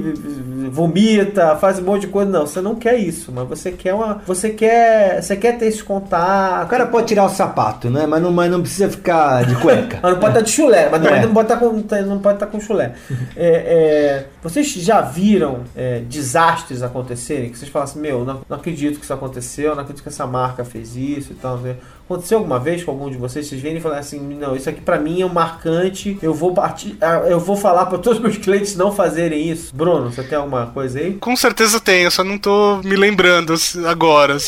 [0.70, 2.30] vomita, faz um monte de coisa.
[2.30, 4.22] Não, você não quer isso, mas você quer uma.
[4.26, 5.22] Você quer.
[5.22, 6.66] Você quer ter esse contato.
[6.66, 8.06] O cara pode tirar o sapato, né?
[8.06, 9.98] Mas não, mas não precisa ficar de cueca.
[10.02, 11.26] mas não pode estar de chulé, mas é.
[11.26, 12.92] não pode estar com, não pode estar com chulé.
[13.36, 17.50] É, é, vocês já viram é, desastres acontecerem?
[17.50, 20.26] Que vocês falam assim, meu, não, não acredito que isso aconteceu, não acredito que essa
[20.26, 21.58] marca fez isso e tal.
[21.58, 21.76] Né?
[22.10, 23.46] Aconteceu alguma vez com algum de vocês?
[23.46, 26.52] Vocês virem e falam assim: não, isso aqui para mim é um marcante, eu vou
[26.52, 29.72] partir, eu vou falar para todos os meus clientes não fazerem isso.
[29.72, 31.14] Bruno, você tem alguma coisa aí?
[31.14, 33.84] Com certeza tem, eu só não tô me lembrando assim.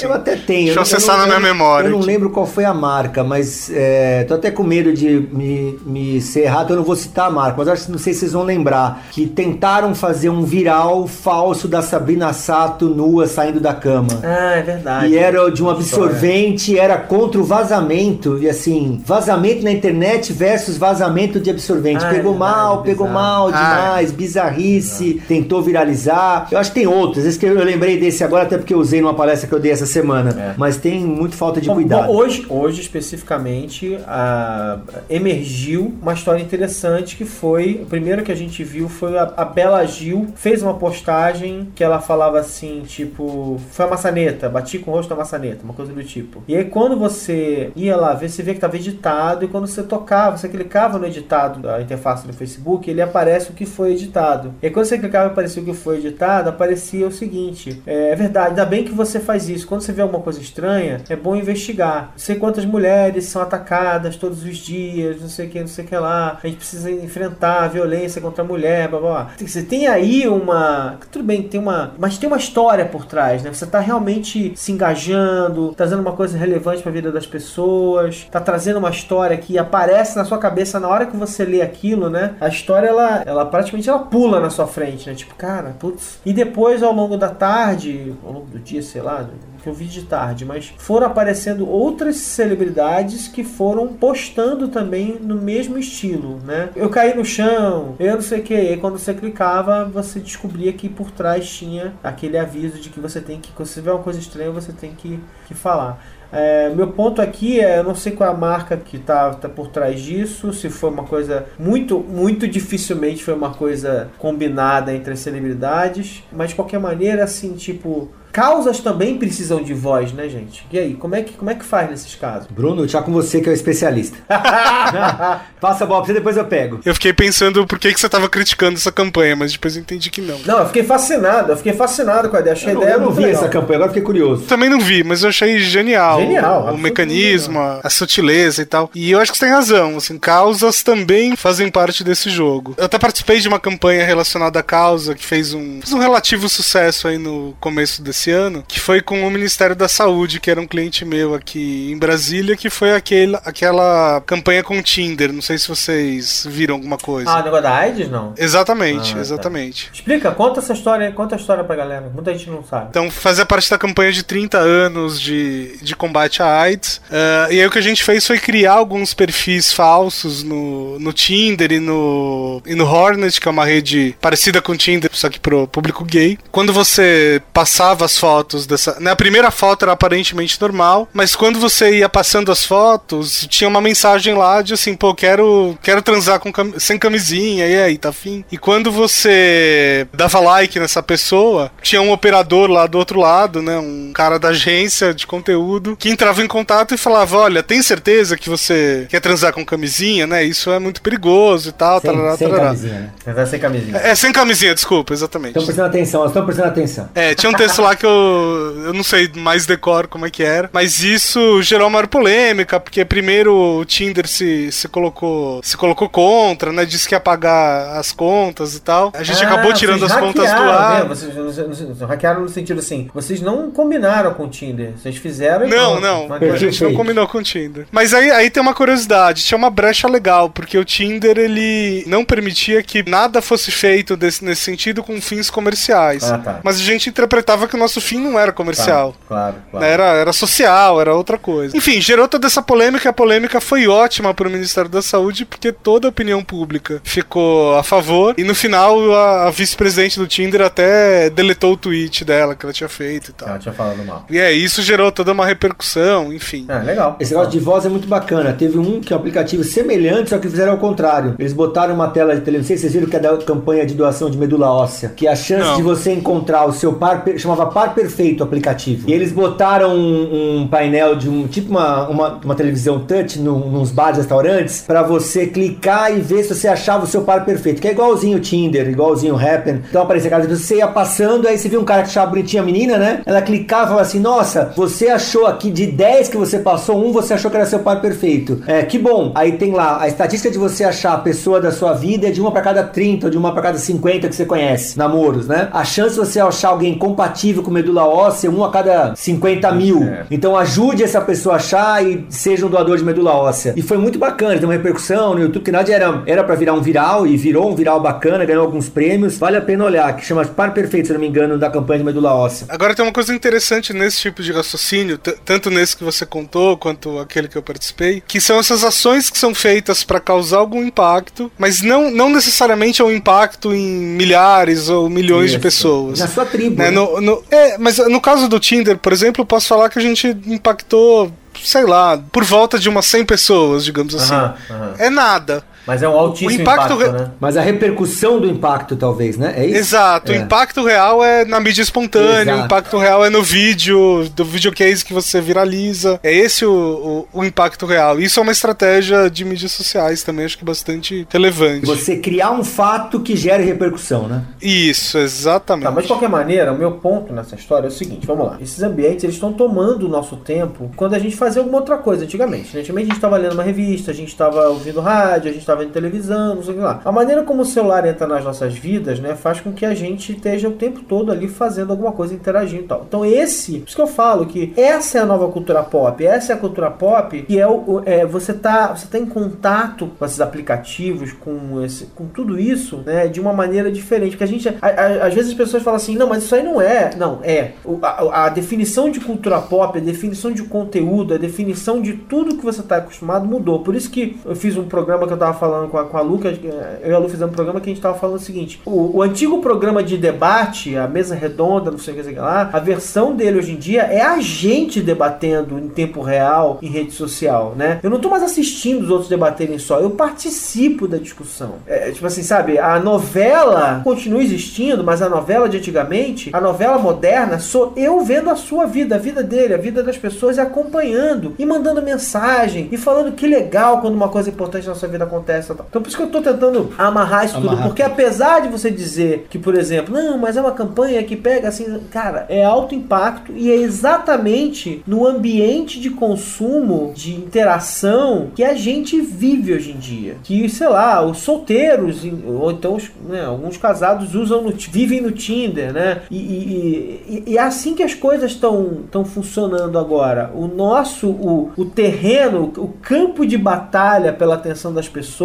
[0.04, 0.64] Eu até tenho.
[0.64, 1.86] Deixa eu acessar não, na minha memória.
[1.86, 5.78] Eu não lembro qual foi a marca, mas é, tô até com medo de me,
[5.86, 8.20] me ser errado, eu não vou citar a marca, mas acho que não sei se
[8.20, 13.72] vocês vão lembrar que tentaram fazer um viral falso da Sabrina Sato nua saindo da
[13.72, 14.18] cama.
[14.24, 15.12] Ah, é verdade.
[15.12, 20.78] E era de um absorvente, era contra o vazamento, e assim, vazamento na internet versus
[20.78, 22.02] vazamento de absorvente.
[22.02, 25.26] Ah, pegou é mal, pegou mal ah, demais, ah, bizarrice, é.
[25.26, 26.48] tentou viralizar.
[26.50, 29.02] Eu acho que tem outros, esse que eu lembrei desse agora, até porque eu usei
[29.02, 30.30] numa palestra que eu dei essa semana.
[30.30, 30.54] É.
[30.56, 32.06] Mas tem muito falta de bom, cuidado.
[32.06, 34.78] Bom, hoje, hoje, especificamente, a,
[35.10, 37.80] emergiu uma história interessante que foi.
[37.82, 41.84] O primeiro que a gente viu foi a, a Bela Gil fez uma postagem que
[41.84, 45.92] ela falava assim, tipo, foi a maçaneta, bati com o rosto da maçaneta, uma coisa
[45.92, 46.42] do tipo.
[46.48, 47.31] E aí quando você
[47.74, 51.06] ia lá ver, você vê que estava editado e quando você tocava, você clicava no
[51.06, 54.54] editado da interface do Facebook, ele aparece o que foi editado.
[54.62, 58.16] E quando você clicava e aparecia o que foi editado, aparecia o seguinte: é, é,
[58.16, 59.66] verdade, ainda bem que você faz isso.
[59.66, 62.12] Quando você vê alguma coisa estranha, é bom investigar.
[62.16, 65.88] Sei quantas mulheres são atacadas todos os dias, não sei o que, não sei o
[65.88, 66.38] que lá.
[66.42, 69.30] A gente precisa enfrentar a violência contra a mulher, blá blá.
[69.38, 70.98] Você tem aí uma.
[71.10, 71.92] Tudo bem, tem uma.
[71.98, 73.52] Mas tem uma história por trás, né?
[73.52, 78.40] Você está realmente se engajando, trazendo uma coisa relevante para a vida das pessoas, está
[78.40, 82.34] trazendo uma história que aparece na sua cabeça na hora que você lê aquilo, né?
[82.40, 85.14] A história ela, ela praticamente ela pula na sua frente, né?
[85.14, 86.20] Tipo, cara, putz.
[86.24, 89.28] E depois ao longo da tarde, ao longo do dia, sei lá,
[89.62, 95.36] que eu vi de tarde, mas foram aparecendo outras celebridades que foram postando também no
[95.36, 96.70] mesmo estilo, né?
[96.74, 100.72] Eu caí no chão, eu não sei o que, e quando você clicava, você descobria
[100.72, 104.18] que por trás tinha aquele aviso de que você tem que, você vê uma coisa
[104.18, 106.02] estranha, você tem que, que falar.
[106.32, 109.48] É, meu ponto aqui é, eu não sei qual é a marca que está tá
[109.48, 115.12] por trás disso, se foi uma coisa muito, muito dificilmente foi uma coisa combinada entre
[115.12, 120.66] as celebridades, mas de qualquer maneira, assim, tipo, Causas também precisam de voz, né, gente?
[120.72, 122.48] E aí, como é que, como é que faz nesses casos?
[122.50, 124.16] Bruno, já com você que é o especialista.
[125.60, 126.80] Passa a bola pra você, depois eu pego.
[126.84, 130.10] Eu fiquei pensando por que, que você tava criticando essa campanha, mas depois eu entendi
[130.10, 130.38] que não.
[130.46, 132.54] Não, eu fiquei fascinado, eu fiquei fascinado com a ideia.
[132.54, 133.42] Achei eu a ideia não, eu não vi legal.
[133.42, 134.44] essa campanha, agora fiquei curioso.
[134.44, 136.20] Também não vi, mas eu achei genial.
[136.20, 138.90] Genial, O, o mecanismo, a, a sutileza e tal.
[138.94, 142.74] E eu acho que você tem razão, assim, causas também fazem parte desse jogo.
[142.78, 146.48] Eu até participei de uma campanha relacionada à causa que fez um, fez um relativo
[146.48, 150.60] sucesso aí no começo desse ano, que foi com o Ministério da Saúde, que era
[150.60, 155.32] um cliente meu aqui em Brasília, que foi aquele, aquela campanha com o Tinder.
[155.32, 157.30] Não sei se vocês viram alguma coisa.
[157.30, 158.34] Ah, o negócio da AIDS, não?
[158.36, 159.20] Exatamente, Ah, tá.
[159.20, 159.90] exatamente.
[159.92, 162.10] Explica, conta essa história, conta a história pra galera.
[162.12, 162.86] Muita gente não sabe.
[162.90, 167.00] Então, fazia parte da campanha de 30 anos de, de combate à AIDS.
[167.10, 171.12] Ah, e aí o que a gente fez foi criar alguns perfis falsos no, no
[171.12, 175.28] Tinder e no, e no Hornet, que é uma rede parecida com o Tinder, só
[175.28, 176.38] que pro público gay.
[176.50, 178.98] Quando você passava as fotos dessa.
[179.00, 183.80] Na primeira foto era aparentemente normal, mas quando você ia passando as fotos, tinha uma
[183.80, 188.10] mensagem lá de assim, pô, quero, quero transar com cam- sem camisinha, e aí, tá
[188.10, 188.44] afim?
[188.52, 193.78] E quando você dava like nessa pessoa, tinha um operador lá do outro lado, né?
[193.78, 198.36] Um cara da agência de conteúdo que entrava em contato e falava: Olha, tem certeza
[198.36, 200.44] que você quer transar com camisinha, né?
[200.44, 202.00] Isso é muito perigoso e tal.
[202.00, 202.64] Sem, tarará, sem tarará.
[202.66, 203.10] camisinha, né?
[203.24, 203.96] Tentar sem camisinha.
[203.98, 205.50] É, sem camisinha, desculpa, exatamente.
[205.50, 207.08] Estão prestando atenção, estão prestando atenção.
[207.14, 210.42] É, tinha um texto lá que eu, eu não sei mais decor como é que
[210.42, 215.76] era, mas isso gerou uma maior polêmica, porque primeiro o Tinder se, se colocou se
[215.76, 219.12] colocou contra, né, disse que ia pagar as contas e tal.
[219.14, 221.02] A gente Ah, acabou tirando as contas do ar.
[221.02, 221.08] né?
[221.08, 225.70] Vocês, vocês- hackearam no sentido assim, vocês não combinaram com o Tinder, vocês fizeram e
[225.70, 226.02] Não, pronto.
[226.40, 227.86] não, a gente não combinou com o Tinder.
[227.90, 232.24] Mas aí, aí tem uma curiosidade, tinha uma brecha legal, porque o Tinder ele não
[232.24, 236.24] permitia que nada fosse feito desse- nesse sentido com fins comerciais.
[236.24, 236.60] Ah, tá.
[236.62, 239.14] Mas a gente interpretava que o nosso fim não era comercial.
[239.28, 239.84] Claro, claro.
[239.86, 241.76] Né, Era, era social, era outra coisa.
[241.76, 243.08] Enfim, gerou toda essa polêmica.
[243.08, 247.76] A polêmica foi ótima para o Ministério da Saúde, porque toda a opinião pública ficou
[247.76, 248.34] a favor.
[248.38, 252.72] E no final, a, a vice-presidente do Tinder até deletou o tweet dela que ela
[252.72, 253.48] tinha feito e tal.
[253.48, 254.24] Ela tinha falado mal.
[254.30, 256.66] E é, isso gerou toda uma repercussão, enfim.
[256.68, 257.16] Ah, legal.
[257.20, 258.52] Esse negócio de voz é muito bacana.
[258.52, 261.34] Teve um que é um aplicativo semelhante, só que fizeram ao contrário.
[261.38, 262.62] Eles botaram uma tela de televisão.
[262.62, 265.08] Não sei se vocês viram que é da campanha de doação de medula óssea.
[265.08, 265.76] Que a chance Não.
[265.76, 267.24] de você encontrar o seu par.
[267.36, 269.08] chamava Par Perfeito o aplicativo.
[269.08, 271.46] E eles botaram um, um painel de um.
[271.46, 274.82] Tipo uma, uma, uma televisão touch num, nos bares restaurantes.
[274.86, 277.80] Pra você clicar e ver se você achava o seu par perfeito.
[277.80, 279.82] Que é igualzinho o Tinder, igualzinho o Happen.
[279.88, 282.66] Então aparecia cara, você ia passando, aí você viu um cara que achava bonitinha a
[282.66, 283.22] menina, né?
[283.26, 287.12] Ela clicava e falava assim: Nossa, você achou aqui de 10 que você passou, um
[287.12, 288.62] você achou que era seu par perfeito.
[288.66, 289.32] É, que bom.
[289.34, 292.40] Aí tem lá a estatística de você achar a pessoa da sua vida é de
[292.40, 295.68] uma pra cada 30 ou de uma pra cada 50 que você conhece, namoros, né?
[295.72, 299.72] A chance de você achar alguém compatível com medula óssea é um a cada 50
[299.72, 300.02] mil.
[300.02, 300.26] É.
[300.30, 303.72] Então ajude essa pessoa a achar e seja um doador de medula óssea.
[303.76, 306.54] E foi muito bacana, deu uma repercussão no YouTube, que na verdade era, era pra
[306.54, 309.38] virar um viral e virou um viral bacana, ganhou alguns prêmios.
[309.38, 312.04] Vale a pena olhar, que chama Par Perfeito, se não me engano, da campanha de
[312.04, 312.66] medula óssea.
[312.68, 317.18] Agora tem uma coisa interessante nesse tipo de raciocínio, tanto nesse que você contou quanto
[317.18, 321.50] aquele que eu participei, que são essas ações que são feitas para causar algum impacto,
[321.58, 323.86] mas não, não necessariamente é um impacto em
[324.26, 325.62] milhares ou milhões de Isso.
[325.62, 326.18] pessoas.
[326.20, 326.76] Na sua tribo.
[326.76, 326.90] Né?
[326.90, 330.02] no- no- é, mas no caso do Tinder, por exemplo, eu posso falar que a
[330.02, 331.30] gente impactou,
[331.62, 334.32] sei lá, por volta de umas 100 pessoas, digamos assim.
[334.32, 334.94] Aham, aham.
[334.98, 335.62] É nada.
[335.86, 337.30] Mas é um altíssimo O impacto impacto, re- né?
[337.40, 339.54] Mas a repercussão do impacto, talvez, né?
[339.56, 339.76] É isso?
[339.78, 340.36] Exato, É.
[340.38, 342.62] o impacto real é na mídia espontânea, Exato.
[342.62, 346.20] o impacto real é no vídeo, do videocase que você viraliza.
[346.22, 348.20] É esse o, o, o impacto real.
[348.20, 351.86] Isso é uma estratégia de mídias sociais também, acho que bastante relevante.
[351.86, 354.44] Você criar um fato que gere repercussão, né?
[354.60, 355.84] Isso, exatamente.
[355.84, 358.58] Tá, mas de qualquer maneira, o meu ponto nessa história é o seguinte, vamos lá.
[358.60, 362.24] Esses ambientes, eles estão tomando o nosso tempo quando a gente fazia alguma outra coisa
[362.24, 362.76] antigamente.
[362.78, 365.82] Antigamente a gente estava lendo uma revista, a gente estava ouvindo rádio, a gente estava
[365.82, 367.00] vendo televisão, não sei o que lá.
[367.04, 370.32] A maneira como o celular entra nas nossas vidas, né, faz com que a gente
[370.32, 373.04] esteja o tempo todo ali fazendo alguma coisa, interagindo e tal.
[373.08, 376.52] Então esse, por isso que eu falo que essa é a nova cultura pop, essa
[376.52, 380.24] é a cultura pop que é, o, é você tá, você tá em contato com
[380.24, 384.30] esses aplicativos, com esse, com tudo isso, né, de uma maneira diferente.
[384.32, 386.62] Porque a gente, a- a- às vezes as pessoas falam assim, não, mas isso aí
[386.62, 387.10] não é.
[387.16, 387.72] Não, é.
[388.02, 392.64] A, a definição de cultura pop, a definição de conteúdo, a definição de tudo que
[392.64, 393.80] você está acostumado mudou.
[393.80, 396.20] Por isso que eu fiz um programa que eu tava falando com a, com a
[396.20, 398.42] Lu, que eu e a Lu fizemos um programa que a gente tava falando o
[398.42, 402.34] seguinte: o, o antigo programa de debate, a mesa redonda, não sei o que, sei
[402.34, 406.88] lá, a versão dele hoje em dia é a gente debatendo em tempo real em
[406.88, 408.00] rede social, né?
[408.02, 411.74] Eu não tô mais assistindo os outros debaterem só, eu participo da discussão.
[411.86, 412.76] É, tipo assim, sabe?
[412.76, 418.50] A novela continua existindo, mas a novela de antigamente, a novela moderna, sou eu vendo
[418.50, 422.88] a sua vida, a vida dele, a vida das pessoas e acompanhando e mandando mensagem
[422.90, 425.51] e falando que legal quando uma coisa importante na sua vida acontece.
[425.60, 425.86] Tal, tal.
[425.88, 428.90] Então por isso que eu tô tentando amarrar isso tudo, Amarrar porque apesar de você
[428.90, 432.94] dizer que, por exemplo, não, mas é uma campanha que pega assim, cara, é alto
[432.94, 439.92] impacto e é exatamente no ambiente de consumo, de interação que a gente vive hoje
[439.92, 440.36] em dia.
[440.42, 442.96] Que, sei lá, os solteiros, ou então
[443.28, 446.22] né, alguns casados usam no, vivem no Tinder, né?
[446.30, 450.50] E, e- e- e é assim que as coisas estão funcionando agora.
[450.54, 455.41] O nosso, o, o terreno, o campo de batalha pela atenção das pessoas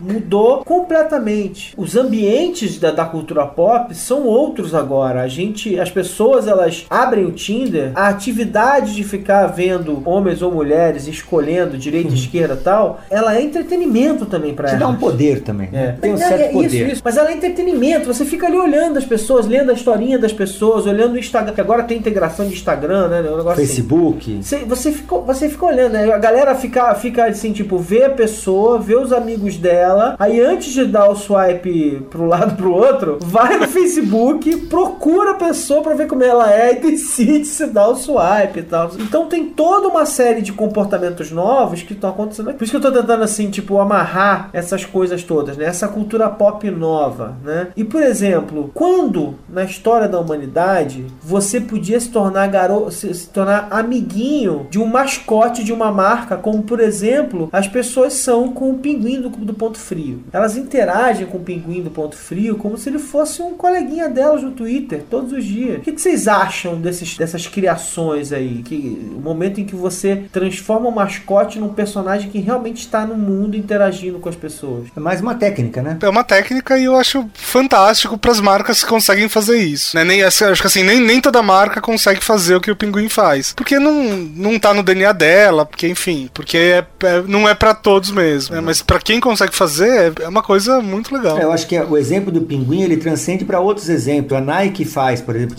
[0.00, 1.74] mudou completamente.
[1.76, 5.22] Os ambientes da, da cultura pop são outros agora.
[5.22, 10.52] A gente, as pessoas, elas abrem o Tinder, a atividade de ficar vendo homens ou
[10.52, 14.80] mulheres escolhendo direita, esquerda, e tal, ela é entretenimento também para Te elas.
[14.80, 15.68] dá um poder também.
[15.72, 15.92] É.
[16.00, 16.66] Tem um É, certo é poder.
[16.66, 17.02] Isso, isso.
[17.04, 18.06] Mas ela é entretenimento.
[18.12, 21.54] Você fica ali olhando as pessoas, lendo a historinha das pessoas, olhando o Instagram.
[21.54, 23.20] Que agora tem integração de Instagram, né?
[23.20, 23.66] Um negócio assim.
[23.66, 24.42] Facebook.
[24.42, 26.12] Você, você, fica, você fica olhando, né?
[26.12, 30.72] A galera fica, fica assim, tipo, vê a pessoa, vê os amigos dela, aí antes
[30.72, 35.94] de dar o swipe pro lado pro outro, vai no Facebook, procura a pessoa pra
[35.94, 38.90] ver como ela é e decide se dá o swipe e tal.
[38.98, 42.52] Então tem toda uma série de comportamentos novos que estão acontecendo.
[42.52, 45.64] Por isso que eu tô tentando, assim, tipo, amarrar essas coisas todas, né?
[45.64, 47.68] Essa cultura pop nova, né?
[47.76, 53.28] E, por exemplo, quando na história da humanidade você podia se tornar garoto, se, se
[53.28, 58.70] tornar amiguinho de um mascote de uma marca, como por exemplo, as pessoas são com
[58.70, 60.22] o pinguim do, do ponto frio.
[60.32, 64.42] Elas interagem com o pinguim do ponto frio como se ele fosse um coleguinha delas
[64.42, 65.78] no Twitter todos os dias.
[65.78, 68.62] O que, que vocês acham desses, dessas criações aí?
[68.62, 73.14] Que o momento em que você transforma o mascote num personagem que realmente está no
[73.16, 74.88] mundo interagindo com as pessoas.
[74.96, 75.98] É mais uma técnica, né?
[76.00, 79.96] É uma técnica e eu acho fantástico pras marcas que conseguem fazer isso.
[79.96, 80.04] Né?
[80.04, 83.52] Nem, acho que assim, nem, nem toda marca consegue fazer o que o Pinguim faz.
[83.52, 83.92] Porque não,
[84.36, 88.54] não tá no DNA dela, porque, enfim, porque é, é- não é pra todos mesmo.
[88.54, 88.60] né?
[88.60, 91.38] Mas pra quem consegue fazer, é, é uma coisa muito legal.
[91.38, 94.32] É, eu acho que o exemplo do pinguim ele transcende para outros exemplos.
[94.32, 95.56] A Nike faz, por exemplo,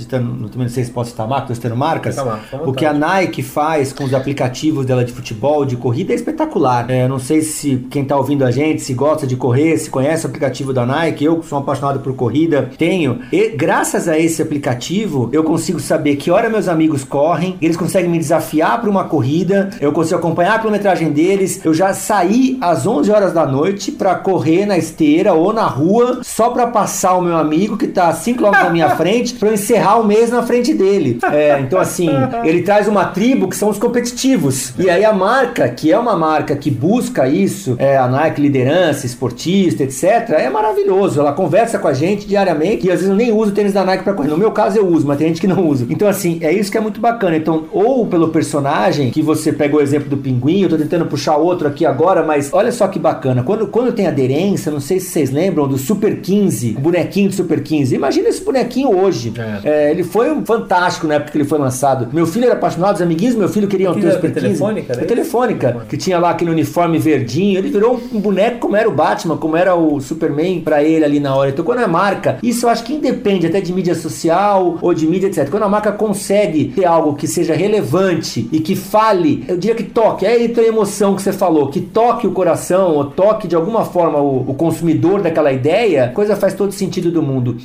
[0.55, 2.17] não, sei se posso citar marca, estou citando marcas.
[2.17, 2.93] À o que a.
[2.93, 6.89] Nike faz com os aplicativos dela de futebol, de corrida, é espetacular.
[6.89, 10.25] É, não sei se quem está ouvindo a gente, se gosta de correr, se conhece
[10.25, 11.25] o aplicativo da Nike.
[11.25, 13.19] Eu sou um apaixonado por corrida, tenho.
[13.31, 18.09] E graças a esse aplicativo, eu consigo saber que hora meus amigos correm, eles conseguem
[18.09, 21.59] me desafiar para uma corrida, eu consigo acompanhar a quilometragem deles.
[21.65, 26.21] Eu já saí às 11 horas da noite para correr na esteira ou na rua
[26.23, 29.53] só para passar o meu amigo que tá 5 km na minha frente para eu
[29.53, 31.19] encerrar o mês na frente dele.
[31.31, 32.09] É, então assim,
[32.43, 34.73] ele traz uma tribo que são os competitivos.
[34.77, 39.05] E aí a marca, que é uma marca que busca isso, é a Nike liderança,
[39.05, 41.19] esportista, etc, é maravilhoso.
[41.19, 43.83] Ela conversa com a gente diariamente e às vezes eu nem uso o tênis da
[43.83, 44.29] Nike para correr.
[44.29, 45.85] No meu caso eu uso, mas tem gente que não usa.
[45.89, 47.35] Então assim, é isso que é muito bacana.
[47.35, 51.37] Então, ou pelo personagem, que você pegou o exemplo do pinguim, eu tô tentando puxar
[51.37, 53.22] outro aqui agora, mas olha só que bacana.
[53.45, 57.35] Quando, quando tem aderência, não sei se vocês lembram do Super 15, o bonequinho do
[57.35, 57.95] Super 15.
[57.95, 59.31] Imagina esse bonequinho hoje.
[59.63, 62.09] É, ele foi um fantástico na época que ele foi lançado.
[62.11, 64.41] Meu filho era apaixonado, os amiguinhos do meu filho queriam ter o Super era 15.
[64.41, 65.03] telefônica, né?
[65.03, 67.57] É telefônica, que tinha lá aquele uniforme verdinho.
[67.57, 71.19] Ele virou um boneco como era o Batman, como era o Superman pra ele ali
[71.19, 71.49] na hora.
[71.49, 75.07] Então, quando a marca, isso eu acho que independe até de mídia social ou de
[75.07, 75.49] mídia, etc.
[75.49, 79.83] Quando a marca consegue ter algo que seja relevante e que fale, eu diria que
[79.83, 83.55] toque, é aí a emoção que você falou, que toque o coração ou toque de
[83.55, 87.57] alguma forma o, o consumidor daquela ideia, coisa faz todo sentido do mundo.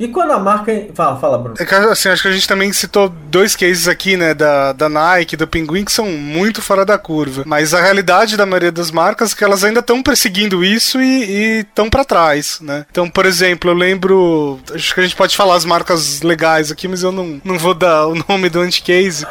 [0.00, 0.72] E quando a marca.
[0.94, 1.56] Fala, fala, Bruno.
[1.58, 4.32] É que, assim, acho que a gente também citou dois cases aqui, né?
[4.32, 7.42] Da, da Nike, do Pinguim, que são muito fora da curva.
[7.44, 11.60] Mas a realidade da maioria das marcas é que elas ainda estão perseguindo isso e
[11.60, 12.86] estão para trás, né?
[12.90, 14.58] Então, por exemplo, eu lembro.
[14.74, 17.74] Acho que a gente pode falar as marcas legais aqui, mas eu não, não vou
[17.74, 19.26] dar o nome do anti-case.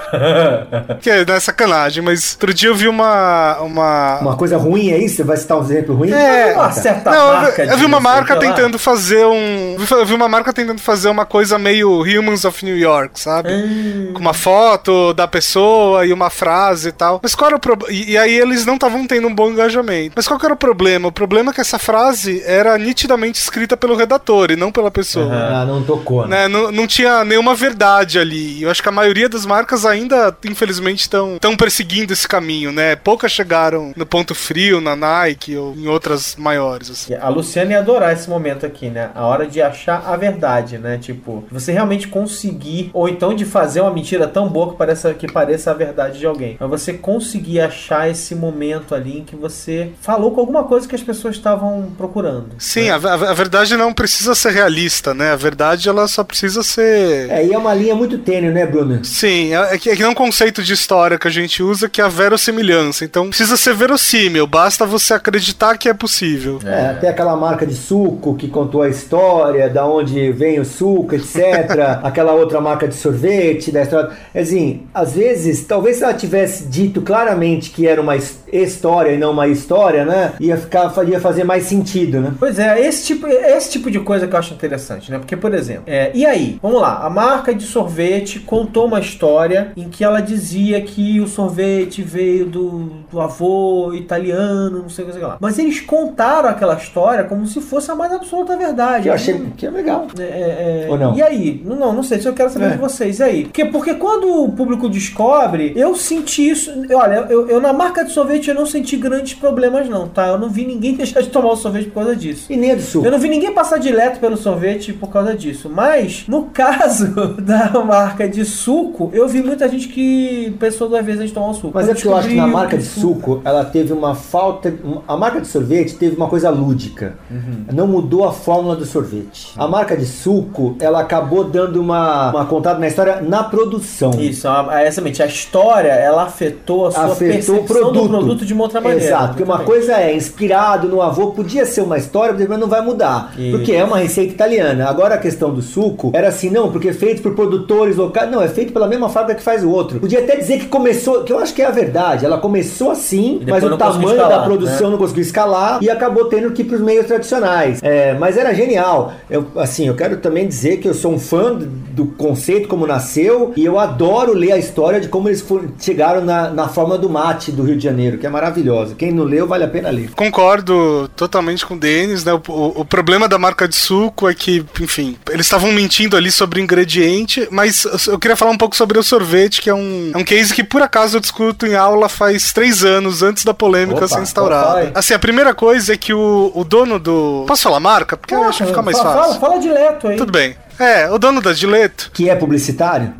[1.02, 2.04] que é, né, sacanagem.
[2.04, 3.58] Mas outro dia eu vi uma.
[3.60, 5.10] Uma, uma coisa ruim aí?
[5.10, 6.12] Você vai citar um exemplo ruim?
[6.12, 7.64] É, uma certa não, marca.
[7.64, 9.76] Eu, eu vi uma marca tentando fazer um.
[9.90, 13.52] Eu vi uma marca tentando fazer uma coisa meio Humans of New York, sabe?
[13.52, 14.12] Hum.
[14.14, 17.20] Com uma foto da pessoa e uma frase e tal.
[17.22, 17.94] Mas qual era o problema?
[17.94, 20.14] E, e, aí eles não estavam tendo um bom engajamento.
[20.16, 21.08] Mas qual era o problema?
[21.08, 25.26] O problema é que essa frase era nitidamente escrita pelo redator e não pela pessoa.
[25.26, 25.32] Uhum.
[25.34, 26.42] Ah, não tocou, né?
[26.42, 26.48] né?
[26.48, 28.62] Não, não tinha nenhuma verdade ali.
[28.62, 32.96] Eu acho que a maioria das marcas ainda, infelizmente, estão perseguindo esse caminho, né?
[32.96, 36.90] Poucas chegaram no ponto frio, na Nike ou em outras maiores.
[36.90, 37.14] Assim.
[37.16, 39.12] A Luciana ia adorar esse momento aqui, né?
[39.16, 40.90] A hora de achar a verdade, né?
[40.90, 40.98] né?
[40.98, 45.32] Tipo, você realmente conseguir, ou então de fazer uma mentira tão boa que pareça, que
[45.32, 46.58] pareça a verdade de alguém.
[46.60, 50.96] Mas você conseguir achar esse momento ali em que você falou com alguma coisa que
[50.96, 52.50] as pessoas estavam procurando.
[52.58, 52.92] Sim, né?
[52.92, 55.32] a, a, verdade não precisa ser realista, né?
[55.32, 57.30] A verdade ela só precisa ser.
[57.30, 59.04] É, e é uma linha muito tênue, né, Bruno?
[59.06, 62.02] Sim, é, que, é que é um conceito de história que a gente usa que
[62.02, 63.06] é a verossimilhança.
[63.06, 66.60] Então precisa ser verossímil, basta você acreditar que é possível.
[66.66, 71.14] É, até aquela marca de suco que contou a história, da onde vem o suco,
[71.14, 72.00] etc.
[72.02, 74.12] aquela outra marca de sorvete, da história.
[74.34, 79.32] Assim, às vezes, talvez se ela tivesse dito claramente que era uma história e não
[79.32, 80.34] uma história, né?
[80.40, 82.34] Ia ficar, ia fazer mais sentido, né?
[82.40, 85.20] Pois é, esse tipo, esse tipo de coisa que eu acho interessante, né?
[85.20, 86.58] Porque, por exemplo, é, e aí?
[86.62, 91.28] Vamos lá, a marca de sorvete contou uma história em que ela dizia que o
[91.28, 95.38] sorvete veio do, do avô italiano, não sei o que, sei lá.
[95.42, 99.04] Mas eles contaram aquela história como se fosse a mais absoluta verdade.
[99.04, 100.08] Que eu achei que é legal.
[100.24, 101.16] É, é, Ou não?
[101.16, 101.62] E aí?
[101.66, 102.70] Não, não sei, isso eu quero saber é.
[102.72, 103.20] de vocês.
[103.20, 103.44] E aí?
[103.44, 106.72] Porque, porque quando o público descobre, eu senti isso.
[106.94, 110.28] Olha, eu, eu na marca de sorvete eu não senti grandes problemas, não, tá?
[110.28, 112.52] Eu não vi ninguém deixar de tomar o sorvete por causa disso.
[112.52, 113.06] E nem do suco.
[113.06, 115.70] Eu não vi ninguém passar direto pelo sorvete por causa disso.
[115.70, 121.22] Mas, no caso da marca de suco, eu vi muita gente que pensou duas vezes
[121.22, 121.72] antes de tomar o suco.
[121.74, 124.16] Mas eu é porque eu acho que na marca de suco, suco, ela teve uma
[124.16, 124.74] falta.
[125.08, 127.16] A marca de sorvete teve uma coisa lúdica.
[127.30, 127.66] Uhum.
[127.74, 129.54] Não mudou a fórmula do sorvete.
[129.58, 134.12] A marca de suco, ela acabou dando uma, uma contada na história na produção.
[134.20, 135.24] Isso, é exatamente.
[135.24, 138.02] A história, ela afetou a sua afetou o produto.
[138.04, 139.06] do produto de uma outra maneira.
[139.06, 142.82] Exato, porque uma coisa é inspirado no avô, podia ser uma história, mas não vai
[142.82, 143.34] mudar.
[143.38, 143.58] Isso.
[143.58, 144.90] Porque é uma receita italiana.
[144.90, 148.30] Agora a questão do suco era assim, não, porque é feito por produtores locais.
[148.30, 150.00] Não, é feito pela mesma fábrica que faz o outro.
[150.00, 152.26] Podia até dizer que começou, que eu acho que é a verdade.
[152.26, 154.92] Ela começou assim, mas o tamanho escalar, da produção né?
[154.92, 157.80] não conseguiu escalar e acabou tendo que ir para os meios tradicionais.
[157.82, 159.14] É, mas era genial.
[159.30, 163.52] Eu, assim, eu quero também dizer que eu sou um fã do conceito como nasceu
[163.58, 165.46] e eu adoro ler a história de como eles
[165.78, 168.96] chegaram na, na forma do mate do Rio de Janeiro, que é maravilhosa.
[168.96, 170.12] Quem não leu, vale a pena ler.
[170.12, 172.32] Concordo totalmente com o Denis, né?
[172.32, 176.32] O, o, o problema da marca de suco é que, enfim, eles estavam mentindo ali
[176.32, 180.12] sobre o ingrediente, mas eu queria falar um pouco sobre o sorvete, que é um,
[180.14, 183.54] é um case que por acaso eu discuto em aula faz três anos, antes da
[183.54, 184.94] polêmica Opa, ser instaurada.
[184.96, 187.44] Assim, a primeira coisa é que o, o dono do.
[187.46, 188.16] Posso falar marca?
[188.16, 189.40] Porque ah, eu acho que fica mais fala, fácil.
[189.42, 190.18] Fala, fala direto aí.
[190.18, 190.56] Tudo bem.
[190.78, 192.12] É, o dono da Dileto.
[192.14, 193.14] Que é publicitário?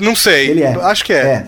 [0.00, 0.50] Não sei.
[0.50, 0.74] Ele é.
[0.82, 1.16] Acho que é.
[1.16, 1.46] É.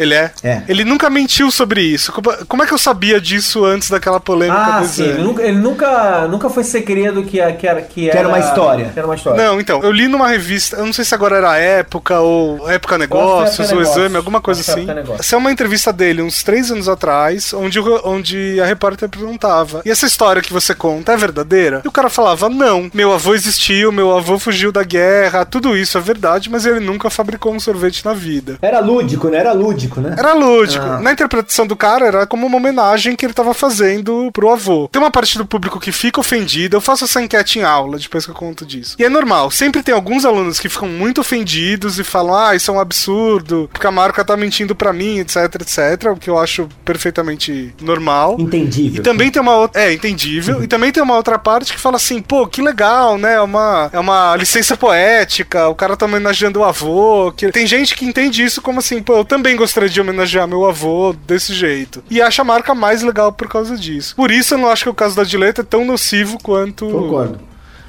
[0.00, 0.30] Ele é?
[0.42, 0.62] É.
[0.66, 2.12] Ele nunca mentiu sobre isso.
[2.48, 4.78] Como é que eu sabia disso antes daquela polêmica?
[4.78, 5.04] Ah, sim.
[5.04, 8.38] Ele nunca, ele nunca, nunca foi segredo que, que, era, que, era, que era uma
[8.38, 8.90] história.
[8.92, 9.42] Que era uma história.
[9.44, 12.96] Não, então, eu li numa revista, eu não sei se agora era Época ou Época
[12.98, 13.96] Negócios época ou negócios.
[13.96, 14.86] Exame, alguma coisa assim.
[15.18, 19.90] Essa é uma entrevista dele uns três anos atrás, onde, onde a repórter perguntava: E
[19.90, 21.82] essa história que você conta é verdadeira?
[21.84, 25.98] E o cara falava: Não, meu avô existiu, meu avô fugiu da guerra, tudo isso
[25.98, 28.58] é verdade, mas ele nunca fabricou um sorvete na vida.
[28.60, 29.38] Era lúdico, né?
[29.38, 30.14] Era lúdico, né?
[30.18, 30.84] Era lúdico lúdico.
[30.84, 31.00] Ah.
[31.00, 34.88] Na interpretação do cara, era como uma homenagem que ele tava fazendo pro avô.
[34.88, 36.76] Tem uma parte do público que fica ofendida.
[36.76, 38.96] Eu faço essa enquete em aula, depois que eu conto disso.
[38.98, 39.50] E é normal.
[39.50, 43.68] Sempre tem alguns alunos que ficam muito ofendidos e falam: ah, isso é um absurdo,
[43.72, 46.12] porque a marca tá mentindo pra mim, etc, etc.
[46.12, 48.36] O que eu acho perfeitamente normal.
[48.38, 49.00] Entendível.
[49.00, 49.82] E também tem uma outra.
[49.82, 50.62] É, entendível.
[50.62, 53.34] e também tem uma outra parte que fala assim: pô, que legal, né?
[53.34, 57.32] É uma, é uma licença poética, o cara tá homenageando o avô.
[57.32, 57.50] Que...
[57.50, 61.14] Tem gente que entende isso como assim: pô, eu também gostaria de homenagear meu avô
[61.26, 62.02] desse jeito.
[62.10, 64.14] E acha a marca mais legal por causa disso.
[64.14, 66.86] Por isso eu não acho que o caso da Dileta é tão nocivo quanto.
[66.86, 67.40] Concordo.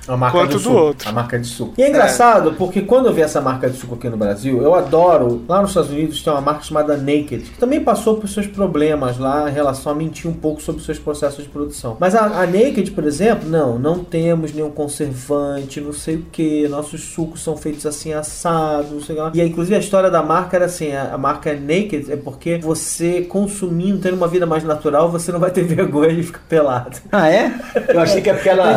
[0.08, 1.10] A marca quanto do, do suco, outro.
[1.10, 1.74] A marca de suco.
[1.78, 4.74] E é engraçado porque quando eu vi essa marca de suco aqui no Brasil, eu
[4.74, 5.44] adoro.
[5.48, 9.18] Lá nos Estados Unidos tem uma marca chamada Naked, que também passou por seus problemas
[9.18, 11.98] lá em relação a mentir um pouco sobre seus processos de produção.
[12.00, 16.68] Mas a, a Naked, por exemplo, não, não temos nenhum conservante, não sei o que.
[16.68, 19.32] Nossos sucos são feitos assim assados, não sei o que lá.
[19.36, 22.16] E aí, inclusive a história da marca era assim: a, a marca é Naked é
[22.16, 26.42] porque você consumindo, tendo uma vida mais natural, você não vai ter vergonha de ficar
[26.50, 26.98] pelado.
[27.12, 27.54] Ah, é?
[27.88, 28.72] Eu achei que é porque ela.